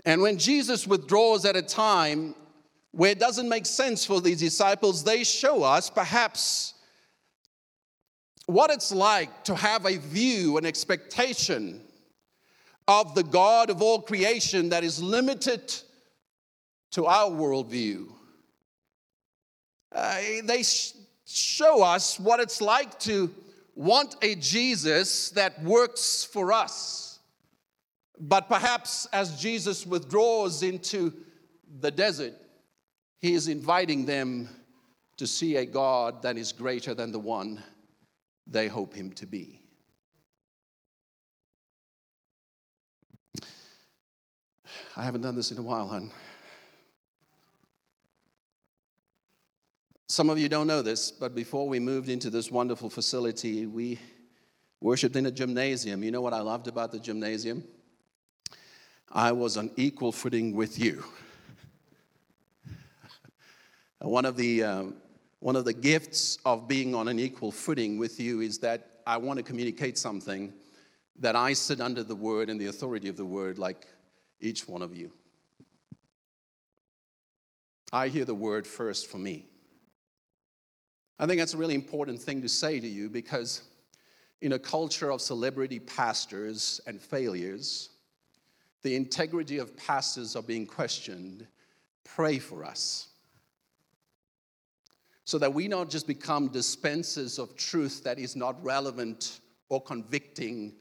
And 0.06 0.22
when 0.22 0.38
Jesus 0.38 0.88
withdraws 0.88 1.44
at 1.44 1.58
a 1.58 1.62
time 1.62 2.34
where 2.92 3.12
it 3.12 3.20
doesn't 3.20 3.50
make 3.50 3.66
sense 3.66 4.06
for 4.06 4.22
these 4.22 4.40
disciples, 4.40 5.04
they 5.04 5.24
show 5.26 5.64
us 5.64 5.90
perhaps 5.90 6.74
what 8.48 8.72
it's 8.72 8.94
like 8.94 9.44
to 9.44 9.56
have 9.56 9.86
a 9.86 9.98
view, 9.98 10.58
an 10.58 10.66
expectation 10.66 11.82
of 12.88 13.14
the 13.14 13.24
God 13.24 13.70
of 13.70 13.82
all 13.82 14.02
creation 14.02 14.70
that 14.70 14.86
is 14.86 15.04
limited 15.04 15.76
to 16.92 17.06
our 17.06 17.30
worldview. 17.30 18.08
Uh, 19.94 20.18
they 20.46 20.64
sh- 20.64 20.94
show 21.26 21.84
us 21.84 22.18
what 22.20 22.40
it's 22.40 22.62
like 22.62 22.98
to 23.00 23.30
want 23.76 24.16
a 24.22 24.36
Jesus 24.36 25.30
that 25.32 25.62
works 25.62 26.24
for 26.24 26.54
us. 26.54 27.20
But 28.18 28.48
perhaps 28.48 29.08
as 29.12 29.40
Jesus 29.40 29.86
withdraws 29.86 30.64
into 30.64 31.14
the 31.82 31.92
desert, 31.92 32.34
he 33.20 33.34
is 33.34 33.50
inviting 33.50 34.06
them 34.06 34.48
to 35.18 35.28
see 35.28 35.58
a 35.58 35.66
God 35.66 36.22
that 36.22 36.38
is 36.38 36.54
greater 36.54 36.94
than 36.94 37.12
the 37.12 37.20
one 37.20 37.62
they 38.50 38.68
hope 38.68 38.94
him 38.94 39.12
to 39.14 39.26
be. 39.26 39.62
I 44.96 45.04
haven't 45.04 45.22
done 45.22 45.36
this 45.36 45.52
in 45.52 45.58
a 45.58 45.62
while, 45.62 45.88
hon. 45.88 46.12
Some 50.08 50.30
of 50.30 50.40
you 50.40 50.50
don't 50.50 50.68
know 50.68 50.82
this, 50.82 51.12
but 51.12 51.36
before 51.36 51.68
we 51.68 51.80
moved 51.80 52.10
into 52.10 52.30
this 52.30 52.50
wonderful 52.50 52.90
facility, 52.90 53.66
we 53.66 54.00
worshiped 54.82 55.16
in 55.16 55.26
a 55.26 55.32
gymnasium. 55.32 56.04
You 56.04 56.12
know 56.12 56.22
what 56.22 56.34
I 56.34 56.40
loved 56.40 56.68
about 56.68 56.92
the 56.92 57.00
gymnasium? 57.00 57.64
I 59.12 59.34
was 59.34 59.58
on 59.58 59.70
equal 59.76 60.12
footing 60.12 60.56
with 60.56 60.80
you. 60.80 61.04
One 64.00 64.26
of 64.26 64.38
the 64.38 64.64
um, 64.64 64.96
one 65.40 65.56
of 65.56 65.66
the 65.66 65.74
gifts 65.74 66.38
of 66.46 66.68
being 66.68 66.96
on 66.96 67.08
an 67.08 67.20
equal 67.20 67.52
footing 67.52 67.98
with 67.98 68.20
you 68.20 68.42
is 68.42 68.58
that 68.60 69.02
I 69.06 69.18
want 69.18 69.38
to 69.38 69.44
communicate 69.44 69.98
something 69.98 70.52
that 71.20 71.36
I 71.36 71.54
sit 71.54 71.80
under 71.80 72.04
the 72.04 72.16
word 72.16 72.50
and 72.50 72.60
the 72.60 72.68
authority 72.68 73.08
of 73.08 73.18
the 73.18 73.26
word 73.26 73.58
like 73.58 73.88
each 74.40 74.68
one 74.68 74.82
of 74.82 74.96
you. 74.96 75.12
I 77.94 78.10
hear 78.10 78.26
the 78.26 78.36
word 78.36 78.68
first 78.68 79.08
for 79.08 79.18
me. 79.18 79.46
I 81.20 81.26
think 81.26 81.40
that's 81.40 81.54
a 81.54 81.58
really 81.58 81.76
important 81.76 82.22
thing 82.22 82.42
to 82.42 82.50
say 82.50 82.80
to 82.80 82.88
you 82.88 83.10
because 83.10 83.62
in 84.42 84.54
a 84.54 84.60
culture 84.60 85.12
of 85.12 85.22
celebrity 85.22 85.80
pastors 85.80 86.82
and 86.86 87.02
failures, 87.02 87.90
the 88.84 88.96
integrity 88.96 89.58
of 89.58 89.76
pastors 89.78 90.36
are 90.36 90.44
being 90.44 90.68
questioned. 90.68 91.48
Pray 92.04 92.38
for 92.38 92.64
us 92.64 93.08
so 95.28 95.38
that 95.38 95.54
we 95.54 95.68
not 95.68 95.90
just 95.90 96.08
become 96.08 96.48
dispensers 96.48 97.38
of 97.38 97.54
truth 97.58 98.02
that 98.02 98.18
is 98.18 98.38
not 98.38 98.64
relevant 98.64 99.42
or 99.68 99.82
convicting 99.82 100.72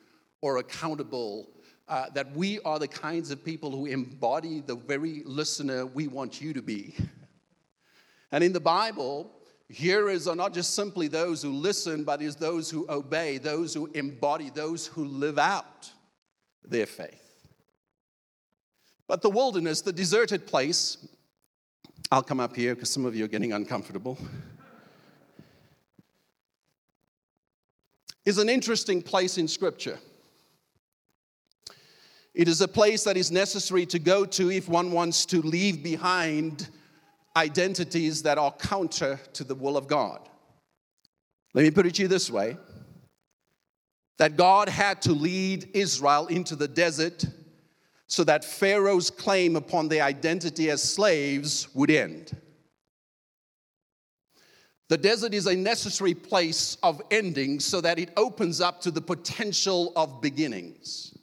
or 0.40 0.58
accountable, 0.58 1.50
uh, 1.88 2.08
that 2.10 2.30
we 2.30 2.60
are 2.60 2.78
the 2.78 2.86
kinds 2.86 3.32
of 3.32 3.44
people 3.44 3.72
who 3.72 3.86
embody 3.86 4.60
the 4.60 4.76
very 4.76 5.24
listener 5.24 5.84
we 5.84 6.06
want 6.06 6.40
you 6.40 6.52
to 6.52 6.62
be. 6.62 6.94
And 8.30 8.44
in 8.44 8.52
the 8.52 8.60
Bible, 8.60 9.32
hearers 9.68 10.28
are 10.28 10.36
not 10.36 10.54
just 10.54 10.74
simply 10.74 11.08
those 11.08 11.42
who 11.42 11.50
listen, 11.50 12.04
but 12.04 12.22
is 12.22 12.36
those 12.36 12.70
who 12.70 12.86
obey, 12.88 13.38
those 13.38 13.74
who 13.74 13.86
embody, 13.94 14.50
those 14.50 14.86
who 14.86 15.06
live 15.06 15.40
out 15.40 15.90
their 16.64 16.86
faith. 16.86 17.48
But 19.08 19.22
the 19.22 19.30
wilderness, 19.30 19.80
the 19.80 19.92
deserted 19.92 20.46
place, 20.46 20.98
I'll 22.10 22.22
come 22.22 22.38
up 22.38 22.54
here 22.54 22.74
because 22.74 22.90
some 22.90 23.04
of 23.04 23.16
you 23.16 23.24
are 23.24 23.28
getting 23.28 23.52
uncomfortable. 23.52 24.16
Is 28.24 28.38
an 28.38 28.48
interesting 28.48 29.02
place 29.02 29.38
in 29.38 29.48
Scripture. 29.48 29.98
It 32.34 32.48
is 32.48 32.60
a 32.60 32.68
place 32.68 33.04
that 33.04 33.16
is 33.16 33.32
necessary 33.32 33.86
to 33.86 33.98
go 33.98 34.24
to 34.24 34.50
if 34.50 34.68
one 34.68 34.92
wants 34.92 35.26
to 35.26 35.40
leave 35.40 35.82
behind 35.82 36.68
identities 37.36 38.22
that 38.22 38.38
are 38.38 38.52
counter 38.52 39.18
to 39.32 39.42
the 39.42 39.54
will 39.54 39.76
of 39.76 39.88
God. 39.88 40.28
Let 41.54 41.62
me 41.62 41.70
put 41.70 41.86
it 41.86 41.94
to 41.96 42.02
you 42.02 42.08
this 42.08 42.30
way 42.30 42.56
that 44.18 44.36
God 44.36 44.68
had 44.68 45.02
to 45.02 45.12
lead 45.12 45.70
Israel 45.74 46.26
into 46.28 46.56
the 46.56 46.68
desert 46.68 47.24
so 48.06 48.24
that 48.24 48.44
Pharaoh's 48.44 49.10
claim 49.10 49.56
upon 49.56 49.88
their 49.88 50.04
identity 50.04 50.70
as 50.70 50.82
slaves 50.82 51.68
would 51.74 51.90
end. 51.90 52.36
The 54.88 54.96
desert 54.96 55.34
is 55.34 55.46
a 55.46 55.56
necessary 55.56 56.14
place 56.14 56.76
of 56.82 57.02
endings 57.10 57.64
so 57.64 57.80
that 57.80 57.98
it 57.98 58.10
opens 58.16 58.60
up 58.60 58.80
to 58.82 58.92
the 58.92 59.00
potential 59.00 59.92
of 59.96 60.20
beginnings. 60.20 61.16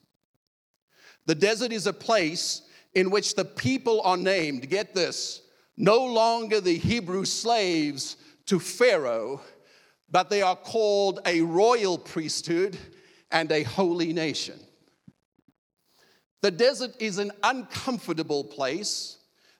The 1.25 1.35
desert 1.35 1.71
is 1.71 1.87
a 1.87 1.93
place 1.93 2.63
in 2.93 3.09
which 3.09 3.35
the 3.35 3.45
people 3.45 4.01
are 4.01 4.17
named, 4.17 4.69
get 4.69 4.93
this, 4.93 5.41
no 5.77 6.05
longer 6.05 6.59
the 6.59 6.77
Hebrew 6.77 7.23
slaves 7.23 8.17
to 8.47 8.59
Pharaoh, 8.59 9.41
but 10.11 10.29
they 10.29 10.41
are 10.41 10.57
called 10.57 11.21
a 11.25 11.41
royal 11.41 11.97
priesthood 11.97 12.77
and 13.31 13.51
a 13.51 13.63
holy 13.63 14.11
nation. 14.11 14.59
The 16.43 16.51
desert 16.51 16.91
is 16.99 17.19
an 17.19 17.31
uncomfortable 17.41 18.43
place 18.43 19.15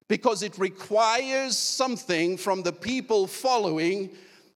because 0.09 0.43
it 0.43 0.57
requires 0.57 1.57
something 1.57 2.35
from 2.35 2.61
the 2.61 2.73
people 2.73 3.25
following 3.25 4.09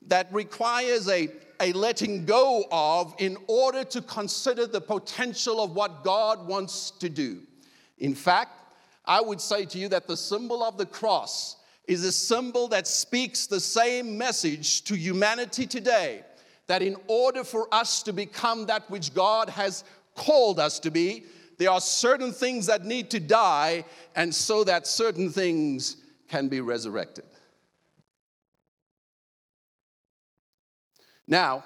that 0.07 0.27
requires 0.33 1.07
a, 1.07 1.29
a 1.61 1.71
letting 1.71 2.25
go 2.25 2.65
of 2.69 3.15
in 3.19 3.37
order 3.47 3.85
to 3.85 4.01
consider 4.01 4.67
the 4.67 4.81
potential 4.81 5.61
of 5.61 5.73
what 5.73 6.03
God 6.03 6.45
wants 6.45 6.91
to 6.99 7.07
do. 7.07 7.43
In 7.97 8.13
fact, 8.13 8.51
I 9.05 9.21
would 9.21 9.39
say 9.39 9.63
to 9.63 9.77
you 9.77 9.87
that 9.87 10.05
the 10.05 10.17
symbol 10.17 10.63
of 10.63 10.77
the 10.77 10.85
cross 10.85 11.55
is 11.87 12.03
a 12.03 12.11
symbol 12.11 12.67
that 12.67 12.87
speaks 12.87 13.47
the 13.47 13.61
same 13.61 14.17
message 14.17 14.83
to 14.83 14.97
humanity 14.97 15.65
today 15.65 16.23
that 16.67 16.81
in 16.81 16.97
order 17.07 17.45
for 17.45 17.73
us 17.73 18.03
to 18.03 18.11
become 18.11 18.65
that 18.65 18.91
which 18.91 19.13
God 19.13 19.47
has 19.47 19.85
called 20.13 20.59
us 20.59 20.77
to 20.79 20.91
be, 20.91 21.23
there 21.57 21.71
are 21.71 21.81
certain 21.81 22.31
things 22.31 22.67
that 22.67 22.85
need 22.85 23.09
to 23.11 23.19
die, 23.19 23.83
and 24.15 24.33
so 24.33 24.63
that 24.63 24.85
certain 24.85 25.31
things 25.31 25.97
can 26.27 26.47
be 26.47 26.61
resurrected. 26.61 27.25
Now, 31.27 31.63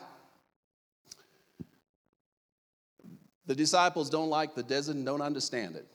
the 3.45 3.55
disciples 3.55 4.09
don't 4.09 4.29
like 4.29 4.55
the 4.55 4.63
desert 4.63 4.95
and 4.95 5.05
don't 5.05 5.21
understand 5.21 5.75
it. 5.75 5.85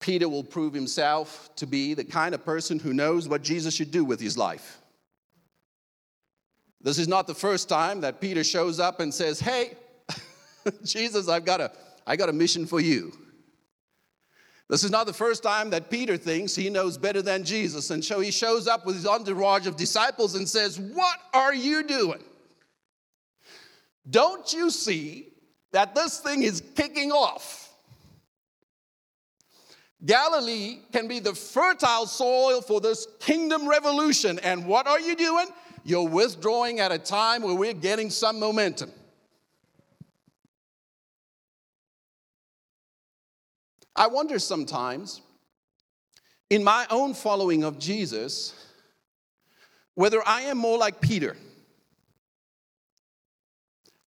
Peter 0.00 0.28
will 0.28 0.44
prove 0.44 0.74
himself 0.74 1.50
to 1.56 1.66
be 1.66 1.94
the 1.94 2.04
kind 2.04 2.34
of 2.34 2.44
person 2.44 2.78
who 2.78 2.92
knows 2.92 3.28
what 3.28 3.42
Jesus 3.42 3.74
should 3.74 3.90
do 3.90 4.04
with 4.04 4.20
his 4.20 4.36
life. 4.36 4.78
This 6.80 6.98
is 6.98 7.08
not 7.08 7.26
the 7.26 7.34
first 7.34 7.68
time 7.68 8.02
that 8.02 8.20
Peter 8.20 8.44
shows 8.44 8.78
up 8.78 9.00
and 9.00 9.12
says, 9.12 9.40
Hey, 9.40 9.76
Jesus, 10.84 11.28
I've 11.28 11.44
got 11.44 11.60
a, 11.60 11.72
I 12.06 12.16
got 12.16 12.28
a 12.28 12.32
mission 12.32 12.66
for 12.66 12.80
you. 12.80 13.12
This 14.68 14.82
is 14.82 14.90
not 14.90 15.06
the 15.06 15.12
first 15.12 15.42
time 15.42 15.70
that 15.70 15.90
Peter 15.90 16.16
thinks 16.16 16.56
he 16.56 16.70
knows 16.70 16.98
better 16.98 17.22
than 17.22 17.44
Jesus. 17.44 17.90
And 17.90 18.04
so 18.04 18.18
he 18.18 18.32
shows 18.32 18.66
up 18.66 18.84
with 18.84 18.96
his 18.96 19.06
entourage 19.06 19.66
of 19.66 19.76
disciples 19.76 20.34
and 20.34 20.48
says, 20.48 20.80
What 20.80 21.18
are 21.32 21.54
you 21.54 21.84
doing? 21.84 22.22
Don't 24.08 24.52
you 24.52 24.70
see 24.70 25.32
that 25.72 25.94
this 25.94 26.18
thing 26.18 26.42
is 26.42 26.62
kicking 26.74 27.12
off? 27.12 27.62
Galilee 30.04 30.80
can 30.92 31.08
be 31.08 31.20
the 31.20 31.34
fertile 31.34 32.06
soil 32.06 32.60
for 32.60 32.80
this 32.80 33.06
kingdom 33.20 33.68
revolution. 33.68 34.38
And 34.40 34.66
what 34.66 34.86
are 34.86 35.00
you 35.00 35.16
doing? 35.16 35.46
You're 35.84 36.08
withdrawing 36.08 36.80
at 36.80 36.92
a 36.92 36.98
time 36.98 37.42
where 37.42 37.54
we're 37.54 37.72
getting 37.72 38.10
some 38.10 38.38
momentum. 38.38 38.90
I 43.96 44.08
wonder 44.08 44.38
sometimes, 44.38 45.22
in 46.50 46.62
my 46.62 46.86
own 46.90 47.14
following 47.14 47.64
of 47.64 47.78
Jesus, 47.78 48.54
whether 49.94 50.20
I 50.26 50.42
am 50.42 50.58
more 50.58 50.76
like 50.76 51.00
Peter. 51.00 51.36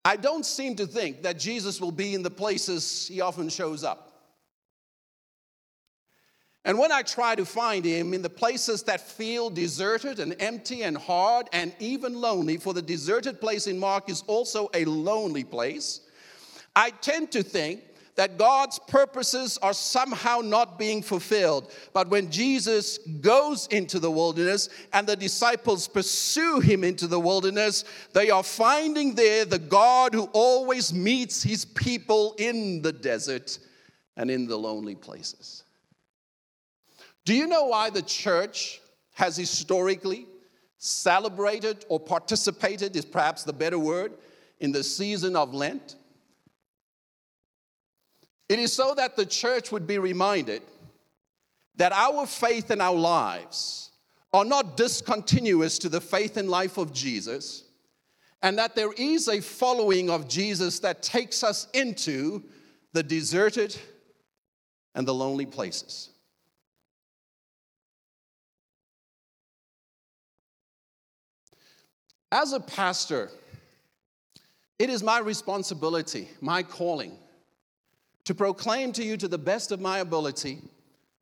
I 0.04 0.16
don't 0.16 0.45
seem 0.45 0.76
to 0.76 0.86
think 0.86 1.23
that 1.23 1.39
Jesus 1.39 1.80
will 1.80 1.91
be 1.91 2.15
in 2.15 2.23
the 2.23 2.30
places 2.30 3.08
he 3.08 3.23
often 3.23 3.49
shows 3.49 3.82
up. 3.82 4.04
And 6.65 6.78
when 6.78 6.93
I 6.93 7.00
try 7.00 7.34
to 7.34 7.47
find 7.47 7.82
him 7.82 8.13
in 8.13 8.21
the 8.21 8.28
places 8.28 8.82
that 8.84 9.00
feel 9.00 9.49
deserted 9.49 10.19
and 10.19 10.36
empty 10.39 10.82
and 10.82 10.99
hard 10.99 11.49
and 11.54 11.73
even 11.78 12.21
lonely, 12.21 12.58
for 12.58 12.75
the 12.75 12.82
deserted 12.82 13.41
place 13.41 13.67
in 13.67 13.78
Mark 13.78 14.10
is 14.10 14.23
also 14.26 14.69
a 14.75 14.84
lonely 14.84 15.45
place, 15.45 16.00
I 16.76 16.91
tend 16.91 17.32
to 17.32 17.43
think 17.43 17.80
that 18.19 18.37
God's 18.37 18.81
purposes 18.81 19.61
are 19.63 19.73
somehow 19.73 20.41
not 20.43 20.76
being 20.76 21.02
fulfilled. 21.02 21.71
But 21.93 22.11
when 22.11 22.33
Jesus 22.33 22.99
goes 22.99 23.69
into 23.69 24.00
the 24.00 24.11
wilderness 24.11 24.69
and 24.93 25.07
the 25.07 25.15
disciples 25.15 25.87
pursue 25.87 26.59
him 26.59 26.83
into 26.83 27.07
the 27.07 27.21
wilderness, 27.21 27.85
they 28.15 28.31
are 28.31 28.43
finding 28.43 29.15
there 29.15 29.45
the 29.45 29.61
God 29.61 30.15
who 30.15 30.25
always 30.33 30.93
meets 30.93 31.45
his 31.45 31.65
people 31.65 32.35
in 32.39 32.83
the 32.83 32.93
desert 32.93 33.57
and 34.17 34.33
in 34.33 34.49
the 34.49 34.59
lonely 34.59 34.97
places. 34.97 35.63
Do 37.25 37.35
you 37.35 37.47
know 37.47 37.67
why 37.67 37.91
the 37.91 38.02
church 38.02 38.81
has 39.15 39.37
historically 39.37 40.26
celebrated 40.78 41.85
or 41.89 42.00
participated, 42.00 42.97
is 42.97 43.04
perhaps 43.04 43.45
the 43.45 43.52
better 43.52 43.78
word, 43.78 44.15
in 44.59 44.73
the 44.73 44.83
season 44.83 45.37
of 45.37 45.54
Lent? 45.54 45.95
It 48.49 48.58
is 48.58 48.73
so 48.73 48.95
that 48.95 49.17
the 49.17 49.26
church 49.26 49.71
would 49.73 49.87
be 49.87 49.99
reminded 49.99 50.63
that 51.76 51.93
our 51.93 52.26
faith 52.26 52.71
and 52.71 52.80
our 52.80 52.95
lives 52.95 53.91
are 54.32 54.45
not 54.45 54.76
discontinuous 54.76 55.78
to 55.78 55.89
the 55.89 56.00
faith 56.00 56.37
and 56.37 56.49
life 56.49 56.76
of 56.78 56.93
Jesus, 56.93 57.65
and 58.43 58.58
that 58.58 58.75
there 58.75 58.93
is 58.93 59.28
a 59.28 59.41
following 59.41 60.11
of 60.11 60.28
Jesus 60.28 60.80
that 60.80 61.02
takes 61.02 61.43
us 61.43 61.67
into 61.75 62.43
the 62.93 63.02
deserted 63.02 63.76
and 64.95 65.06
the 65.06 65.15
lonely 65.15 65.47
places. 65.47 66.11
As 72.30 72.52
a 72.52 72.61
pastor, 72.61 73.30
it 74.78 74.91
is 74.91 75.02
my 75.02 75.19
responsibility, 75.19 76.28
my 76.41 76.63
calling, 76.63 77.17
to 78.28 78.34
proclaim 78.34 78.93
to 78.93 79.02
you 79.02 79.17
to 79.17 79.26
the 79.26 79.38
best 79.38 79.73
of 79.73 79.80
my 79.80 80.00
ability 80.00 80.58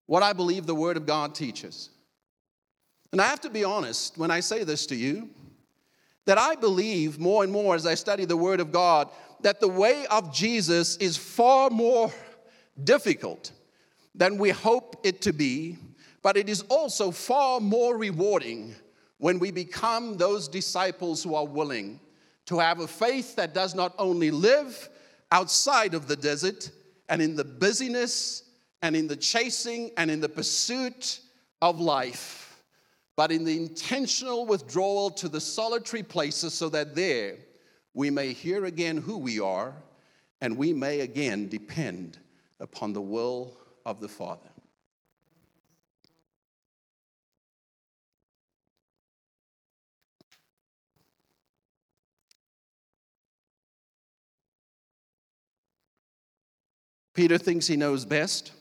what 0.07 0.25
I 0.25 0.33
believe 0.33 0.67
the 0.67 0.75
Word 0.75 0.97
of 0.97 1.07
God 1.07 1.37
teaches. 1.37 1.91
And 3.13 3.21
I 3.21 3.29
have 3.29 3.41
to 3.43 3.49
be 3.49 3.63
honest 3.63 4.19
when 4.19 4.33
I 4.33 4.41
say 4.41 4.65
this 4.65 4.87
to 4.87 4.97
you 4.97 5.31
that 6.25 6.37
I 6.37 6.57
believe 6.57 7.21
more 7.21 7.45
and 7.45 7.53
more 7.53 7.77
as 7.77 7.87
I 7.87 7.95
study 7.95 8.25
the 8.25 8.37
Word 8.37 8.59
of 8.59 8.73
God 8.73 9.09
that 9.43 9.61
the 9.61 9.69
way 9.69 10.05
of 10.11 10.35
Jesus 10.35 10.97
is 10.97 11.17
far 11.17 11.71
more 11.71 12.13
difficult 12.83 13.53
than 14.13 14.37
we 14.37 14.51
hope 14.51 14.97
it 15.05 15.21
to 15.21 15.33
be, 15.33 15.79
but 16.23 16.37
it 16.37 16.49
is 16.49 16.63
also 16.63 17.13
far 17.13 17.61
more 17.61 17.97
rewarding 17.97 18.75
when 19.19 19.39
we 19.39 19.53
become 19.53 20.17
those 20.17 20.49
disciples 20.49 21.23
who 21.23 21.37
are 21.37 21.47
willing 21.47 22.01
to 22.47 22.59
have 22.59 22.81
a 22.81 22.89
faith 22.89 23.37
that 23.37 23.55
does 23.55 23.77
not 23.77 23.95
only 23.97 24.33
live 24.33 24.89
outside 25.31 25.95
of 25.95 26.09
the 26.09 26.17
desert 26.17 26.73
and 27.09 27.23
in 27.23 27.37
the 27.37 27.45
busyness 27.45 28.43
and 28.83 28.97
in 28.97 29.07
the 29.07 29.17
chasing 29.17 29.91
and 29.97 30.11
in 30.11 30.21
the 30.21 30.29
pursuit 30.29 31.21
of 31.63 31.81
life, 31.81 32.63
but 33.17 33.33
in 33.33 33.45
the 33.45 33.57
intentional 33.57 34.47
withdrawal 34.47 35.11
to 35.11 35.29
the 35.29 35.41
solitary 35.41 36.03
places 36.03 36.53
so 36.53 36.69
that 36.69 36.95
there 36.95 37.37
we 37.95 38.11
may 38.11 38.33
hear 38.33 38.67
again 38.67 38.97
who 38.97 39.17
we 39.17 39.41
are 39.41 39.75
and 40.41 40.57
we 40.57 40.73
may 40.73 41.01
again 41.01 41.49
depend 41.49 42.19
upon 42.61 42.93
the 42.93 43.01
will 43.01 43.57
of 43.87 44.01
the 44.01 44.09
Father. 44.09 44.51
Peter 57.17 57.39
thinks 57.39 57.67
he 57.67 57.79
knows 57.79 58.05
best. 58.05 58.53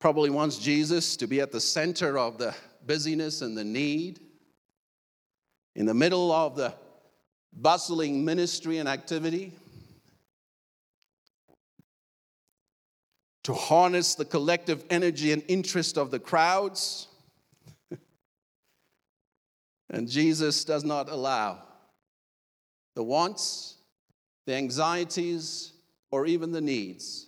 Probably 0.00 0.30
wants 0.30 0.58
Jesus 0.58 1.16
to 1.18 1.28
be 1.28 1.40
at 1.40 1.52
the 1.52 1.60
center 1.60 2.18
of 2.18 2.38
the 2.38 2.56
busyness 2.84 3.40
and 3.40 3.56
the 3.56 3.62
need, 3.62 4.18
in 5.76 5.86
the 5.86 5.94
middle 5.94 6.32
of 6.32 6.56
the 6.56 6.74
bustling 7.52 8.24
ministry 8.24 8.78
and 8.78 8.88
activity, 8.88 9.52
to 13.44 13.54
harness 13.54 14.16
the 14.16 14.24
collective 14.24 14.84
energy 14.90 15.30
and 15.30 15.44
interest 15.46 15.96
of 15.96 16.10
the 16.10 16.18
crowds. 16.18 17.06
and 19.90 20.08
Jesus 20.08 20.64
does 20.64 20.82
not 20.82 21.08
allow 21.08 21.62
the 22.96 23.04
wants, 23.04 23.76
the 24.46 24.54
anxieties, 24.54 25.74
or 26.10 26.26
even 26.26 26.52
the 26.52 26.60
needs 26.60 27.26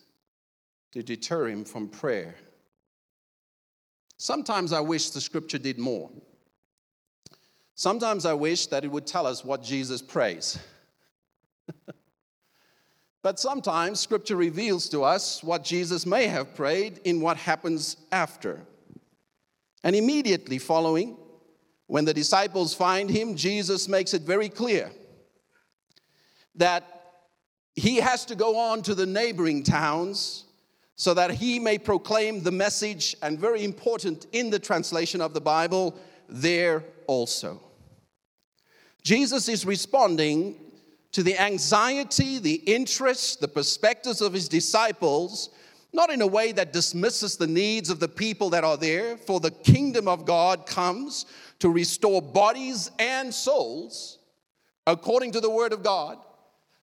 to 0.92 1.02
deter 1.02 1.48
him 1.48 1.64
from 1.64 1.88
prayer. 1.88 2.34
Sometimes 4.16 4.72
I 4.72 4.80
wish 4.80 5.10
the 5.10 5.20
scripture 5.20 5.58
did 5.58 5.78
more. 5.78 6.10
Sometimes 7.74 8.26
I 8.26 8.34
wish 8.34 8.66
that 8.66 8.84
it 8.84 8.90
would 8.90 9.06
tell 9.06 9.26
us 9.26 9.44
what 9.44 9.62
Jesus 9.62 10.02
prays. 10.02 10.58
but 13.22 13.40
sometimes 13.40 14.00
scripture 14.00 14.36
reveals 14.36 14.88
to 14.90 15.02
us 15.02 15.42
what 15.42 15.64
Jesus 15.64 16.04
may 16.04 16.26
have 16.26 16.54
prayed 16.54 17.00
in 17.04 17.20
what 17.20 17.38
happens 17.38 17.96
after. 18.12 18.60
And 19.82 19.96
immediately 19.96 20.58
following, 20.58 21.16
when 21.86 22.04
the 22.04 22.12
disciples 22.12 22.74
find 22.74 23.08
him, 23.08 23.34
Jesus 23.34 23.88
makes 23.88 24.12
it 24.12 24.22
very 24.22 24.50
clear 24.50 24.90
that 26.56 26.99
he 27.74 27.96
has 27.96 28.24
to 28.26 28.34
go 28.34 28.58
on 28.58 28.82
to 28.82 28.94
the 28.94 29.06
neighboring 29.06 29.62
towns 29.62 30.44
so 30.96 31.14
that 31.14 31.30
he 31.30 31.58
may 31.58 31.78
proclaim 31.78 32.42
the 32.42 32.50
message, 32.50 33.16
and 33.22 33.38
very 33.38 33.64
important 33.64 34.26
in 34.32 34.50
the 34.50 34.58
translation 34.58 35.22
of 35.22 35.32
the 35.32 35.40
Bible, 35.40 35.96
there 36.28 36.84
also. 37.06 37.58
Jesus 39.02 39.48
is 39.48 39.64
responding 39.64 40.56
to 41.12 41.22
the 41.22 41.40
anxiety, 41.40 42.38
the 42.38 42.56
interest, 42.66 43.40
the 43.40 43.48
perspectives 43.48 44.20
of 44.20 44.34
his 44.34 44.46
disciples, 44.46 45.48
not 45.92 46.10
in 46.10 46.20
a 46.20 46.26
way 46.26 46.52
that 46.52 46.72
dismisses 46.72 47.36
the 47.36 47.46
needs 47.46 47.88
of 47.88 47.98
the 47.98 48.06
people 48.06 48.50
that 48.50 48.62
are 48.62 48.76
there, 48.76 49.16
for 49.16 49.40
the 49.40 49.50
kingdom 49.50 50.06
of 50.06 50.26
God 50.26 50.66
comes 50.66 51.24
to 51.60 51.70
restore 51.70 52.20
bodies 52.20 52.90
and 52.98 53.32
souls 53.32 54.18
according 54.86 55.32
to 55.32 55.40
the 55.40 55.50
word 55.50 55.72
of 55.72 55.82
God, 55.82 56.18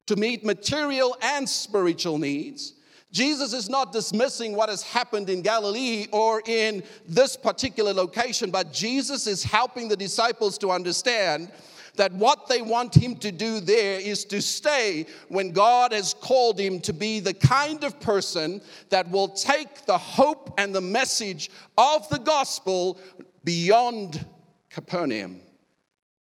to 0.07 0.15
meet 0.15 0.43
material 0.43 1.15
and 1.21 1.47
spiritual 1.47 2.17
needs 2.17 2.73
Jesus 3.11 3.53
is 3.53 3.69
not 3.69 3.93
dismissing 3.93 4.55
what 4.55 4.69
has 4.69 4.83
happened 4.83 5.29
in 5.29 5.41
Galilee 5.41 6.07
or 6.11 6.41
in 6.45 6.83
this 7.07 7.37
particular 7.37 7.93
location, 7.93 8.51
but 8.51 8.73
Jesus 8.73 9.27
is 9.27 9.43
helping 9.43 9.87
the 9.87 9.95
disciples 9.95 10.57
to 10.59 10.71
understand 10.71 11.51
that 11.95 12.13
what 12.13 12.47
they 12.47 12.61
want 12.61 12.93
him 12.93 13.15
to 13.15 13.31
do 13.31 13.59
there 13.59 13.99
is 13.99 14.23
to 14.25 14.41
stay 14.41 15.07
when 15.29 15.51
God 15.51 15.93
has 15.93 16.13
called 16.13 16.59
him 16.59 16.79
to 16.81 16.93
be 16.93 17.19
the 17.19 17.33
kind 17.33 17.83
of 17.83 17.99
person 17.99 18.61
that 18.89 19.09
will 19.09 19.29
take 19.29 19.85
the 19.85 19.97
hope 19.97 20.53
and 20.59 20.75
the 20.75 20.81
message 20.81 21.49
of 21.77 22.07
the 22.09 22.19
gospel 22.19 22.99
beyond 23.43 24.23
Capernaum, 24.69 25.39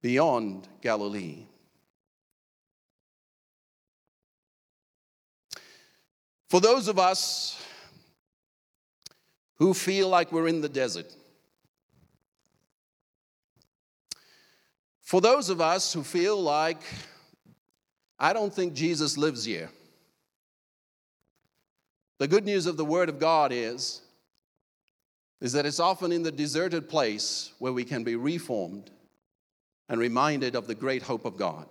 beyond 0.02 0.68
Galilee. 0.82 1.46
For 6.56 6.62
those 6.62 6.88
of 6.88 6.98
us 6.98 7.62
who 9.56 9.74
feel 9.74 10.08
like 10.08 10.32
we're 10.32 10.48
in 10.48 10.62
the 10.62 10.70
desert, 10.70 11.14
for 15.02 15.20
those 15.20 15.50
of 15.50 15.60
us 15.60 15.92
who 15.92 16.02
feel 16.02 16.42
like, 16.42 16.82
I 18.18 18.32
don't 18.32 18.54
think 18.54 18.74
Jesus 18.74 19.18
lives 19.18 19.44
here, 19.44 19.70
the 22.20 22.28
good 22.30 22.46
news 22.46 22.68
of 22.68 22.78
the 22.78 22.86
Word 22.86 23.10
of 23.10 23.20
God 23.20 23.52
is, 23.52 24.02
is 25.42 25.52
that 25.52 25.66
it's 25.66 25.82
often 25.82 26.14
in 26.14 26.24
the 26.24 26.32
deserted 26.32 26.88
place 26.88 27.52
where 27.60 27.74
we 27.74 27.84
can 27.84 28.06
be 28.06 28.16
reformed 28.16 28.92
and 29.90 30.00
reminded 30.00 30.56
of 30.56 30.68
the 30.68 30.76
great 30.76 31.02
hope 31.02 31.26
of 31.26 31.36
God. 31.36 31.68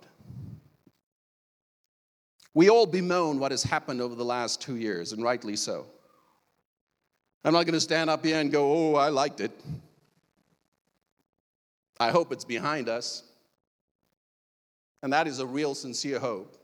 We 2.55 2.69
all 2.69 2.85
bemoan 2.85 3.37
what 3.37 3.51
has 3.51 3.63
happened 3.63 4.01
over 4.01 4.15
the 4.15 4.23
last 4.23 4.61
two 4.61 4.77
years, 4.77 5.11
and 5.11 5.21
rightly 5.21 5.57
so. 5.57 5.85
I'm 7.43 7.53
not 7.53 7.65
going 7.65 7.73
to 7.73 7.81
stand 7.81 8.09
up 8.09 8.25
here 8.25 8.39
and 8.39 8.49
go, 8.51 8.71
oh, 8.71 8.95
I 8.95 9.09
liked 9.09 9.41
it. 9.41 9.51
I 11.99 12.11
hope 12.11 12.31
it's 12.31 12.45
behind 12.45 12.87
us. 12.87 13.23
And 15.03 15.11
that 15.11 15.27
is 15.27 15.39
a 15.39 15.45
real, 15.45 15.75
sincere 15.75 16.17
hope. 16.17 16.57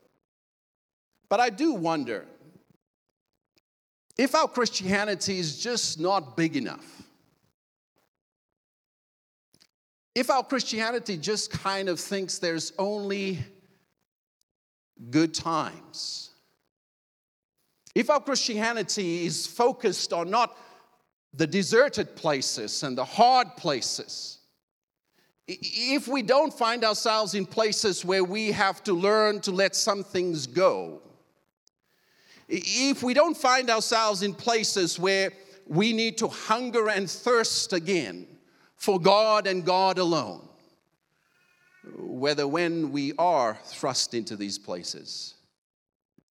But 1.29 1.41
I 1.41 1.49
do 1.49 1.73
wonder 1.73 2.25
if 4.17 4.33
our 4.33 4.47
Christianity 4.47 5.39
is 5.39 5.61
just 5.61 5.99
not 5.99 6.37
big 6.37 6.55
enough. 6.55 7.03
If 10.15 10.29
our 10.29 10.43
Christianity 10.43 11.17
just 11.17 11.51
kind 11.51 11.89
of 11.89 11.99
thinks 11.99 12.39
there's 12.39 12.71
only 12.79 13.39
good 15.09 15.33
times. 15.33 16.29
If 17.95 18.09
our 18.09 18.19
Christianity 18.21 19.25
is 19.25 19.47
focused 19.47 20.13
on 20.13 20.29
not 20.29 20.57
the 21.33 21.47
deserted 21.47 22.15
places 22.15 22.83
and 22.83 22.97
the 22.97 23.05
hard 23.05 23.55
places, 23.57 24.39
if 25.47 26.07
we 26.07 26.21
don't 26.21 26.53
find 26.53 26.83
ourselves 26.83 27.33
in 27.33 27.45
places 27.45 28.05
where 28.05 28.23
we 28.23 28.51
have 28.51 28.83
to 28.83 28.93
learn 28.93 29.41
to 29.41 29.51
let 29.51 29.75
some 29.75 30.03
things 30.03 30.47
go, 30.47 31.01
if 32.47 33.01
we 33.01 33.13
don't 33.13 33.35
find 33.35 33.69
ourselves 33.69 34.23
in 34.23 34.33
places 34.33 34.99
where 34.99 35.31
we 35.67 35.93
need 35.93 36.17
to 36.17 36.27
hunger 36.27 36.89
and 36.89 37.09
thirst 37.09 37.73
again 37.73 38.27
for 38.75 38.99
God 38.99 39.47
and 39.47 39.65
God 39.65 39.97
alone, 39.97 40.47
whether 41.83 42.47
when 42.47 42.91
we 42.91 43.13
are 43.17 43.57
thrust 43.65 44.13
into 44.13 44.35
these 44.35 44.59
places, 44.59 45.35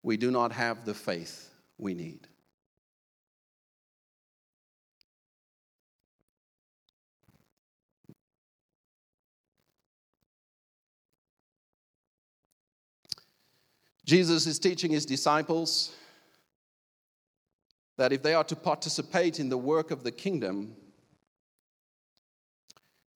we 0.04 0.18
do 0.18 0.32
not 0.32 0.52
have 0.52 0.86
the 0.86 0.94
faith 0.94 1.50
we 1.78 1.94
need. 1.94 2.28
Jesus 14.06 14.48
is 14.48 14.58
teaching 14.58 14.90
his 14.90 15.06
disciples 15.06 15.96
that 17.98 18.12
if 18.12 18.24
they 18.24 18.34
are 18.34 18.44
to 18.46 18.56
participate 18.56 19.40
in 19.40 19.50
the 19.50 19.58
work 19.58 19.92
of 19.92 20.04
the 20.04 20.12
kingdom, 20.12 20.76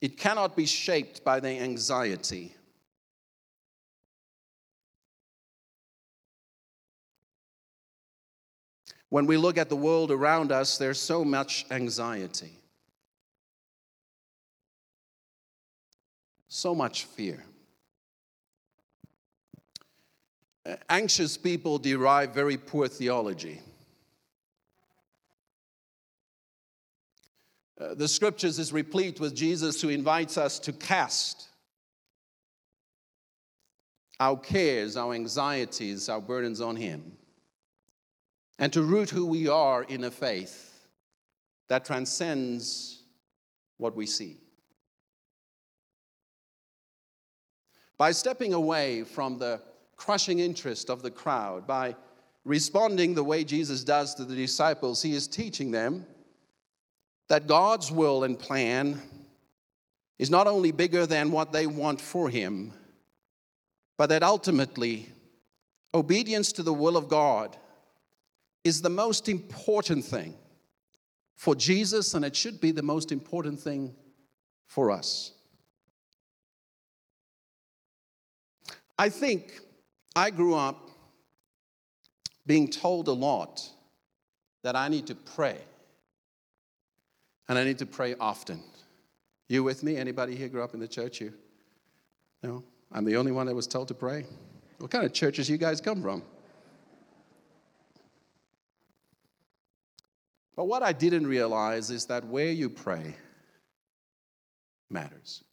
it 0.04 0.18
cannot 0.18 0.54
be 0.58 0.66
shaped 0.66 1.24
by 1.24 1.40
their 1.40 1.64
anxiety. 1.64 2.54
When 9.08 9.26
we 9.26 9.38
look 9.38 9.58
at 9.58 9.70
the 9.70 9.78
world 9.78 10.12
around 10.12 10.52
us, 10.52 10.78
there's 10.78 11.00
so 11.00 11.24
much 11.24 11.66
anxiety, 11.72 12.52
so 16.50 16.76
much 16.76 17.06
fear. 17.06 17.46
Anxious 20.90 21.38
people 21.38 21.78
derive 21.78 22.34
very 22.34 22.58
poor 22.58 22.90
theology. 22.90 23.62
Uh, 27.84 27.94
the 27.96 28.08
scriptures 28.08 28.60
is 28.60 28.72
replete 28.72 29.20
with 29.20 29.36
Jesus 29.36 29.82
who 29.82 29.90
invites 29.90 30.38
us 30.38 30.60
to 30.60 30.72
cast 30.72 31.50
our 34.20 34.38
cares, 34.38 34.96
our 34.96 35.14
anxieties, 35.14 36.08
our 36.08 36.22
burdens 36.22 36.62
on 36.62 36.76
Him, 36.76 37.18
and 38.60 38.72
to 38.72 38.84
root 38.84 39.10
who 39.10 39.26
we 39.26 39.50
are 39.50 39.84
in 39.84 40.04
a 40.06 40.12
faith 40.12 40.88
that 41.68 41.84
transcends 41.84 43.02
what 43.78 43.96
we 43.96 44.06
see. 44.06 44.38
By 47.98 48.12
stepping 48.12 48.54
away 48.54 49.04
from 49.04 49.40
the 49.40 49.62
crushing 49.98 50.40
interest 50.40 50.90
of 50.90 51.02
the 51.02 51.12
crowd, 51.12 51.68
by 51.68 51.96
responding 52.46 53.14
the 53.14 53.24
way 53.24 53.44
Jesus 53.44 53.84
does 53.84 54.16
to 54.16 54.26
the 54.26 54.36
disciples, 54.36 55.02
He 55.02 55.14
is 55.14 55.28
teaching 55.28 55.72
them 55.72 56.06
that 57.30 57.48
God's 57.48 57.92
will 57.92 58.24
and 58.24 58.38
plan 58.38 59.02
is 60.20 60.30
not 60.30 60.48
only 60.48 60.72
bigger 60.72 61.06
than 61.06 61.32
what 61.32 61.52
they 61.52 61.68
want 61.68 62.00
for 62.00 62.30
Him, 62.30 62.74
but 63.98 64.10
that 64.10 64.24
ultimately 64.24 65.10
obedience 65.94 66.52
to 66.54 66.64
the 66.64 66.74
will 66.74 66.98
of 66.98 67.08
God 67.08 67.56
is 68.64 68.82
the 68.82 68.90
most 68.90 69.30
important 69.30 70.06
thing 70.06 70.36
for 71.36 71.56
Jesus, 71.56 72.14
and 72.14 72.24
it 72.24 72.36
should 72.36 72.62
be 72.62 72.72
the 72.72 72.82
most 72.82 73.12
important 73.12 73.60
thing 73.60 73.94
for 74.68 74.92
us. 74.92 75.32
I 78.98 79.10
think 79.10 79.60
I 80.16 80.30
grew 80.30 80.56
up 80.56 80.90
being 82.46 82.70
told 82.70 83.08
a 83.08 83.14
lot 83.14 83.68
that 84.64 84.76
I 84.76 84.88
need 84.88 85.08
to 85.08 85.16
pray 85.16 85.58
and 87.50 87.58
I 87.58 87.64
need 87.64 87.78
to 87.80 87.86
pray 87.86 88.16
often. 88.20 88.62
You 89.50 89.64
with 89.64 89.84
me? 89.84 89.98
Anybody 89.98 90.36
here 90.36 90.50
grew 90.50 90.64
up 90.64 90.74
in 90.74 90.80
the 90.80 90.88
church? 90.88 91.22
You? 91.22 91.34
No? 92.42 92.64
I'm 92.92 93.06
the 93.06 93.18
only 93.18 93.32
one 93.32 93.48
that 93.48 93.56
was 93.56 93.68
told 93.68 93.88
to 93.90 93.94
pray. 93.94 94.26
What 94.80 94.92
kind 94.92 95.06
of 95.06 95.14
churches 95.14 95.50
you 95.50 95.58
guys 95.58 95.82
come 95.82 96.02
from? 96.02 96.24
But 100.56 100.66
what 100.66 100.84
I 100.84 100.92
didn't 100.92 101.26
realize 101.26 101.90
is 101.90 102.06
that 102.06 102.26
where 102.26 102.52
you 102.52 102.70
pray 102.70 103.16
matters. 104.90 105.44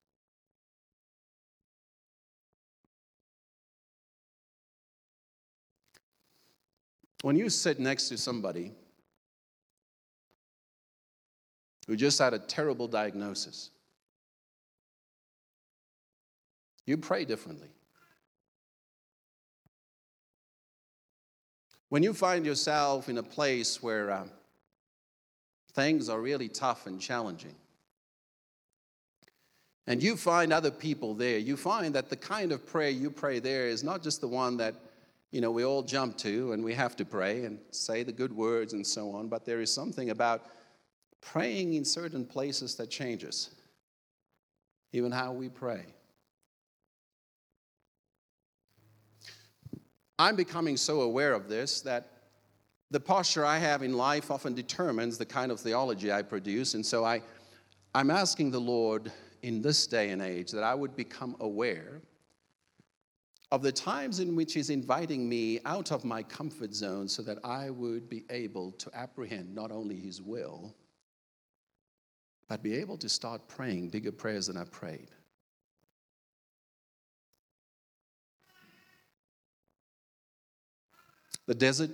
When 7.23 7.37
you 7.37 7.49
sit 7.51 7.79
next 7.79 8.09
to 8.09 8.19
somebody 8.19 8.73
who 11.91 11.97
just 11.97 12.21
had 12.21 12.33
a 12.33 12.39
terrible 12.39 12.87
diagnosis, 12.87 13.71
you 16.87 16.97
pray 16.97 17.25
differently. 17.25 17.67
When 21.89 22.05
you 22.05 22.15
find 22.15 22.47
yourself 22.47 23.09
in 23.09 23.19
a 23.19 23.25
place 23.25 23.83
where 23.83 24.13
um, 24.13 24.31
things 25.73 26.09
are 26.09 26.21
really 26.21 26.49
tough 26.49 26.87
and 26.87 27.01
challenging, 27.01 27.57
and 29.89 30.01
you 30.01 30.15
find 30.15 30.53
other 30.53 30.71
people 30.71 31.15
there, 31.15 31.39
you 31.39 31.57
find 31.57 31.93
that 31.97 32.09
the 32.09 32.15
kind 32.15 32.53
of 32.53 32.65
prayer 32.65 32.91
you 32.91 33.11
pray 33.11 33.41
there 33.41 33.67
is 33.67 33.83
not 33.83 34.01
just 34.01 34.21
the 34.21 34.29
one 34.29 34.57
that 34.59 34.77
you 35.33 35.41
know 35.41 35.51
we 35.51 35.65
all 35.65 35.83
jump 35.83 36.17
to 36.19 36.53
and 36.53 36.63
we 36.63 36.73
have 36.73 36.95
to 36.95 37.05
pray 37.05 37.47
and 37.47 37.59
say 37.73 38.05
the 38.05 38.13
good 38.13 38.33
words 38.33 38.75
and 38.75 38.87
so 38.87 39.11
on, 39.11 39.27
but 39.27 39.45
there 39.45 39.61
is 39.61 39.75
something 39.75 40.11
about 40.11 40.47
praying 41.21 41.75
in 41.75 41.85
certain 41.85 42.25
places 42.25 42.75
that 42.77 42.91
changes 42.91 43.51
even 44.93 45.13
how 45.13 45.33
we 45.33 45.49
pray. 45.49 45.85
I'm 50.19 50.37
becoming 50.37 50.77
so 50.77 51.03
aware 51.03 51.33
of 51.33 51.49
this 51.49 51.81
that 51.83 52.11
the 52.91 53.01
posture 53.01 53.47
I 53.47 53.59
have 53.59 53.83
in 53.83 53.95
life 53.95 54.31
often 54.31 54.53
determines 54.53 55.17
the 55.17 55.25
kind 55.25 55.53
of 55.53 55.61
theology 55.61 56.13
I 56.13 56.23
produce. 56.23 56.75
And 56.75 56.85
so 56.85 57.05
I, 57.05 57.23
I'm 57.95 58.11
asking 58.11 58.51
the 58.51 58.61
Lord 58.61 59.13
in 59.43 59.63
this 59.63 59.87
day 59.87 60.11
and 60.11 60.21
age 60.21 60.51
that 60.51 60.65
I 60.65 60.75
would 60.75 60.97
become 60.97 61.37
aware 61.41 62.03
of 63.53 63.63
the 63.63 63.73
times 63.73 64.21
in 64.21 64.37
which 64.37 64.53
He's 64.53 64.71
inviting 64.71 65.29
me 65.29 65.61
out 65.65 65.91
of 65.91 66.05
my 66.05 66.23
comfort 66.23 66.75
zone 66.75 67.09
so 67.09 67.23
that 67.23 67.39
I 67.45 67.71
would 67.71 68.09
be 68.09 68.25
able 68.31 68.73
to 68.73 68.91
apprehend 68.95 69.55
not 69.55 69.73
only 69.73 69.97
His 69.97 70.21
will, 70.21 70.75
but 72.51 72.65
be 72.65 72.75
able 72.75 72.99
to 72.99 73.09
start 73.09 73.47
praying 73.47 73.89
bigger 73.89 74.11
prayers 74.11 74.49
than 74.49 74.57
I've 74.57 74.73
prayed. 74.73 75.07
The 81.47 81.55
desert, 81.55 81.93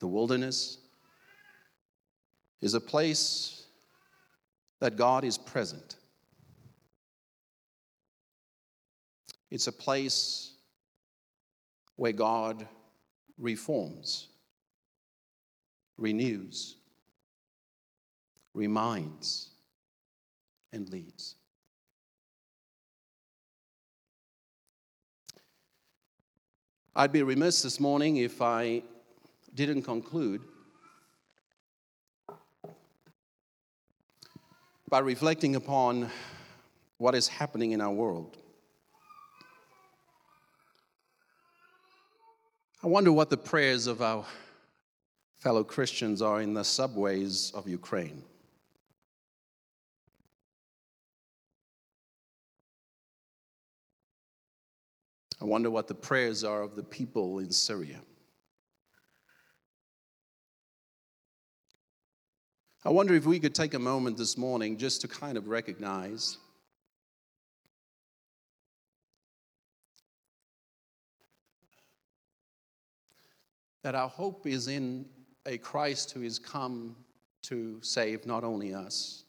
the 0.00 0.06
wilderness, 0.06 0.78
is 2.62 2.72
a 2.72 2.80
place 2.80 3.66
that 4.80 4.96
God 4.96 5.24
is 5.24 5.36
present. 5.36 5.96
It's 9.50 9.66
a 9.66 9.72
place 9.72 10.54
where 11.96 12.12
God 12.12 12.66
reforms, 13.36 14.28
renews, 15.98 16.76
reminds, 18.58 19.50
and 20.72 20.88
leads. 20.90 21.36
I'd 26.96 27.12
be 27.12 27.22
remiss 27.22 27.62
this 27.62 27.78
morning 27.78 28.16
if 28.16 28.42
I 28.42 28.82
didn't 29.54 29.82
conclude 29.82 30.42
by 34.88 34.98
reflecting 34.98 35.54
upon 35.54 36.10
what 36.96 37.14
is 37.14 37.28
happening 37.28 37.70
in 37.70 37.80
our 37.80 37.92
world. 37.92 38.36
I 42.82 42.88
wonder 42.88 43.12
what 43.12 43.30
the 43.30 43.36
prayers 43.36 43.86
of 43.86 44.02
our 44.02 44.24
fellow 45.36 45.62
Christians 45.62 46.20
are 46.20 46.40
in 46.42 46.54
the 46.54 46.64
subways 46.64 47.52
of 47.54 47.68
Ukraine. 47.68 48.24
I 55.40 55.44
wonder 55.44 55.70
what 55.70 55.86
the 55.86 55.94
prayers 55.94 56.42
are 56.42 56.62
of 56.62 56.74
the 56.74 56.82
people 56.82 57.38
in 57.38 57.52
Syria. 57.52 58.00
I 62.84 62.90
wonder 62.90 63.14
if 63.14 63.26
we 63.26 63.38
could 63.38 63.54
take 63.54 63.74
a 63.74 63.78
moment 63.78 64.16
this 64.16 64.36
morning 64.38 64.76
just 64.76 65.00
to 65.02 65.08
kind 65.08 65.36
of 65.36 65.48
recognize 65.48 66.38
that 73.82 73.94
our 73.94 74.08
hope 74.08 74.46
is 74.46 74.68
in 74.68 75.06
a 75.46 75.58
Christ 75.58 76.12
who 76.12 76.22
has 76.22 76.38
come 76.38 76.96
to 77.42 77.78
save 77.82 78.26
not 78.26 78.44
only 78.44 78.74
us, 78.74 79.24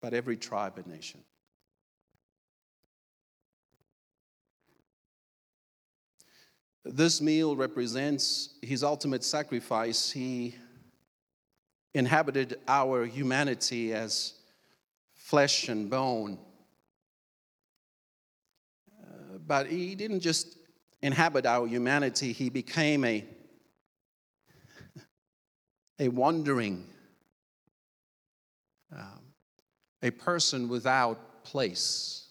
but 0.00 0.14
every 0.14 0.36
tribe 0.36 0.78
and 0.78 0.86
nation. 0.86 1.20
This 6.84 7.20
meal 7.20 7.56
represents 7.56 8.50
his 8.62 8.82
ultimate 8.82 9.22
sacrifice. 9.22 10.10
He 10.10 10.54
inhabited 11.92 12.58
our 12.66 13.04
humanity 13.04 13.92
as 13.92 14.34
flesh 15.14 15.68
and 15.68 15.90
bone. 15.90 16.38
Uh, 19.02 19.38
but 19.46 19.66
he 19.66 19.94
didn't 19.94 20.20
just 20.20 20.56
inhabit 21.02 21.46
our 21.46 21.66
humanity, 21.66 22.32
he 22.32 22.50
became 22.50 23.04
a, 23.04 23.24
a 25.98 26.08
wandering, 26.08 26.84
um, 28.94 29.20
a 30.02 30.10
person 30.10 30.68
without 30.68 31.44
place. 31.44 32.29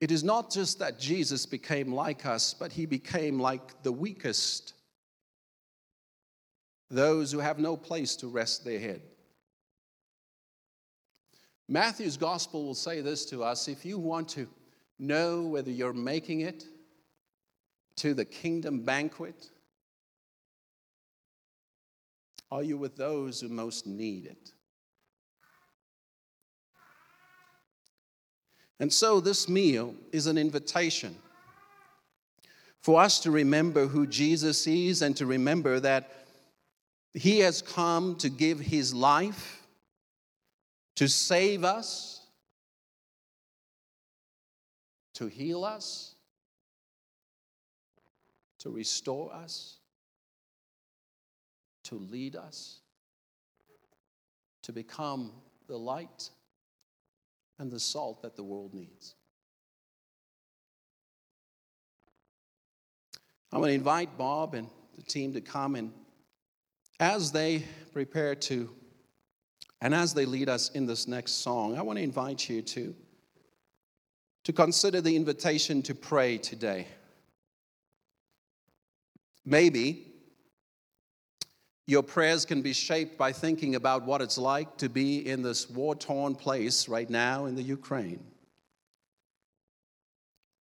It 0.00 0.10
is 0.10 0.24
not 0.24 0.50
just 0.50 0.78
that 0.78 0.98
Jesus 0.98 1.44
became 1.44 1.92
like 1.92 2.24
us, 2.24 2.54
but 2.54 2.72
he 2.72 2.86
became 2.86 3.38
like 3.38 3.82
the 3.82 3.92
weakest, 3.92 4.72
those 6.90 7.30
who 7.30 7.38
have 7.38 7.58
no 7.58 7.76
place 7.76 8.16
to 8.16 8.28
rest 8.28 8.64
their 8.64 8.80
head. 8.80 9.02
Matthew's 11.68 12.16
gospel 12.16 12.64
will 12.64 12.74
say 12.74 13.00
this 13.00 13.24
to 13.26 13.44
us 13.44 13.68
if 13.68 13.84
you 13.84 13.98
want 13.98 14.28
to 14.30 14.48
know 14.98 15.42
whether 15.42 15.70
you're 15.70 15.92
making 15.92 16.40
it 16.40 16.64
to 17.96 18.14
the 18.14 18.24
kingdom 18.24 18.80
banquet, 18.80 19.50
are 22.50 22.62
you 22.62 22.76
with 22.76 22.96
those 22.96 23.40
who 23.40 23.48
most 23.48 23.86
need 23.86 24.26
it? 24.26 24.52
And 28.80 28.90
so 28.90 29.20
this 29.20 29.48
meal 29.48 29.94
is 30.10 30.26
an 30.26 30.38
invitation 30.38 31.14
for 32.80 33.00
us 33.00 33.20
to 33.20 33.30
remember 33.30 33.86
who 33.86 34.06
Jesus 34.06 34.66
is 34.66 35.02
and 35.02 35.14
to 35.18 35.26
remember 35.26 35.78
that 35.80 36.10
he 37.12 37.40
has 37.40 37.60
come 37.60 38.16
to 38.16 38.30
give 38.30 38.58
his 38.58 38.94
life 38.94 39.62
to 40.96 41.08
save 41.08 41.62
us, 41.62 42.20
to 45.14 45.26
heal 45.26 45.64
us, 45.64 46.14
to 48.60 48.70
restore 48.70 49.32
us, 49.32 49.76
to 51.84 51.96
lead 51.96 52.36
us, 52.36 52.80
to 54.62 54.72
become 54.72 55.32
the 55.68 55.78
light 55.78 56.30
and 57.60 57.70
the 57.70 57.78
salt 57.78 58.22
that 58.22 58.34
the 58.36 58.42
world 58.42 58.72
needs. 58.72 59.14
I'm 63.52 63.60
going 63.60 63.68
to 63.68 63.74
invite 63.74 64.16
Bob 64.16 64.54
and 64.54 64.66
the 64.96 65.02
team 65.02 65.34
to 65.34 65.40
come 65.40 65.74
and 65.74 65.92
as 66.98 67.32
they 67.32 67.64
prepare 67.92 68.34
to 68.34 68.70
and 69.82 69.94
as 69.94 70.12
they 70.12 70.26
lead 70.26 70.48
us 70.48 70.70
in 70.70 70.86
this 70.86 71.08
next 71.08 71.32
song, 71.42 71.78
I 71.78 71.82
want 71.82 71.98
to 71.98 72.02
invite 72.02 72.48
you 72.48 72.62
to 72.62 72.94
to 74.44 74.52
consider 74.52 75.02
the 75.02 75.14
invitation 75.14 75.82
to 75.82 75.94
pray 75.94 76.38
today. 76.38 76.86
Maybe 79.44 80.09
your 81.90 82.04
prayers 82.04 82.44
can 82.44 82.62
be 82.62 82.72
shaped 82.72 83.18
by 83.18 83.32
thinking 83.32 83.74
about 83.74 84.04
what 84.04 84.22
it's 84.22 84.38
like 84.38 84.76
to 84.76 84.88
be 84.88 85.26
in 85.28 85.42
this 85.42 85.68
war 85.68 85.96
torn 85.96 86.36
place 86.36 86.88
right 86.88 87.10
now 87.10 87.46
in 87.46 87.56
the 87.56 87.62
Ukraine. 87.62 88.22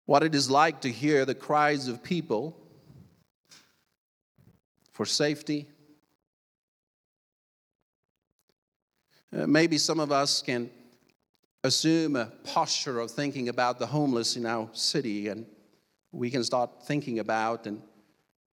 what 0.08 0.24
it 0.24 0.34
is 0.34 0.50
like 0.50 0.82
to 0.82 0.90
hear 0.90 1.24
the 1.24 1.36
cries 1.36 1.88
of 1.88 2.02
people 2.02 2.58
for 4.92 5.06
safety. 5.06 5.68
Uh, 9.32 9.46
maybe 9.46 9.78
some 9.78 10.00
of 10.00 10.12
us 10.12 10.42
can 10.42 10.68
assume 11.64 12.16
a 12.16 12.26
posture 12.44 13.00
of 13.00 13.12
thinking 13.12 13.50
about 13.50 13.78
the 13.78 13.86
homeless 13.86 14.36
in 14.36 14.48
our 14.48 14.68
city, 14.74 15.28
and 15.28 15.46
we 16.12 16.32
can 16.32 16.44
start 16.44 16.88
thinking 16.88 17.20
about 17.20 17.68
and 17.68 17.80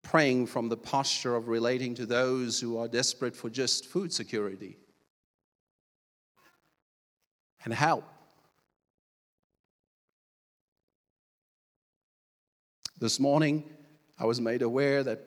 praying 0.05 0.45
from 0.45 0.69
the 0.69 0.77
posture 0.77 1.35
of 1.35 1.47
relating 1.47 1.95
to 1.95 2.05
those 2.05 2.59
who 2.59 2.77
are 2.77 2.87
desperate 2.87 3.35
for 3.35 3.49
just 3.49 3.87
food 3.87 4.13
security 4.13 4.77
and 7.63 7.73
help. 7.73 8.03
This 12.99 13.19
morning, 13.19 13.63
I 14.19 14.25
was 14.25 14.39
made 14.39 14.61
aware 14.61 15.03
that 15.03 15.25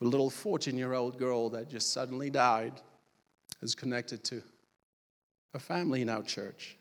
a 0.00 0.04
little 0.04 0.28
14 0.28 0.76
year 0.76 0.92
old 0.92 1.16
girl 1.16 1.48
that 1.50 1.70
just 1.70 1.92
suddenly 1.92 2.28
died 2.28 2.80
is 3.62 3.76
connected 3.76 4.24
to 4.24 4.42
a 5.54 5.60
family 5.60 6.02
in 6.02 6.08
our 6.08 6.24
church. 6.24 6.76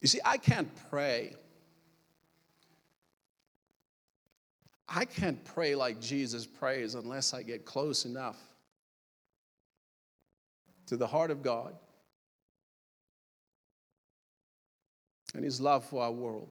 You 0.00 0.08
see, 0.08 0.20
I 0.24 0.38
can't 0.38 0.70
pray. 0.88 1.36
I 4.88 5.04
can't 5.04 5.42
pray 5.44 5.74
like 5.74 6.00
Jesus 6.00 6.46
prays 6.46 6.94
unless 6.94 7.34
I 7.34 7.42
get 7.42 7.64
close 7.64 8.04
enough 8.04 8.38
to 10.86 10.96
the 10.96 11.06
heart 11.06 11.30
of 11.30 11.42
God 11.42 11.74
and 15.34 15.44
His 15.44 15.60
love 15.60 15.84
for 15.84 16.02
our 16.02 16.12
world. 16.12 16.50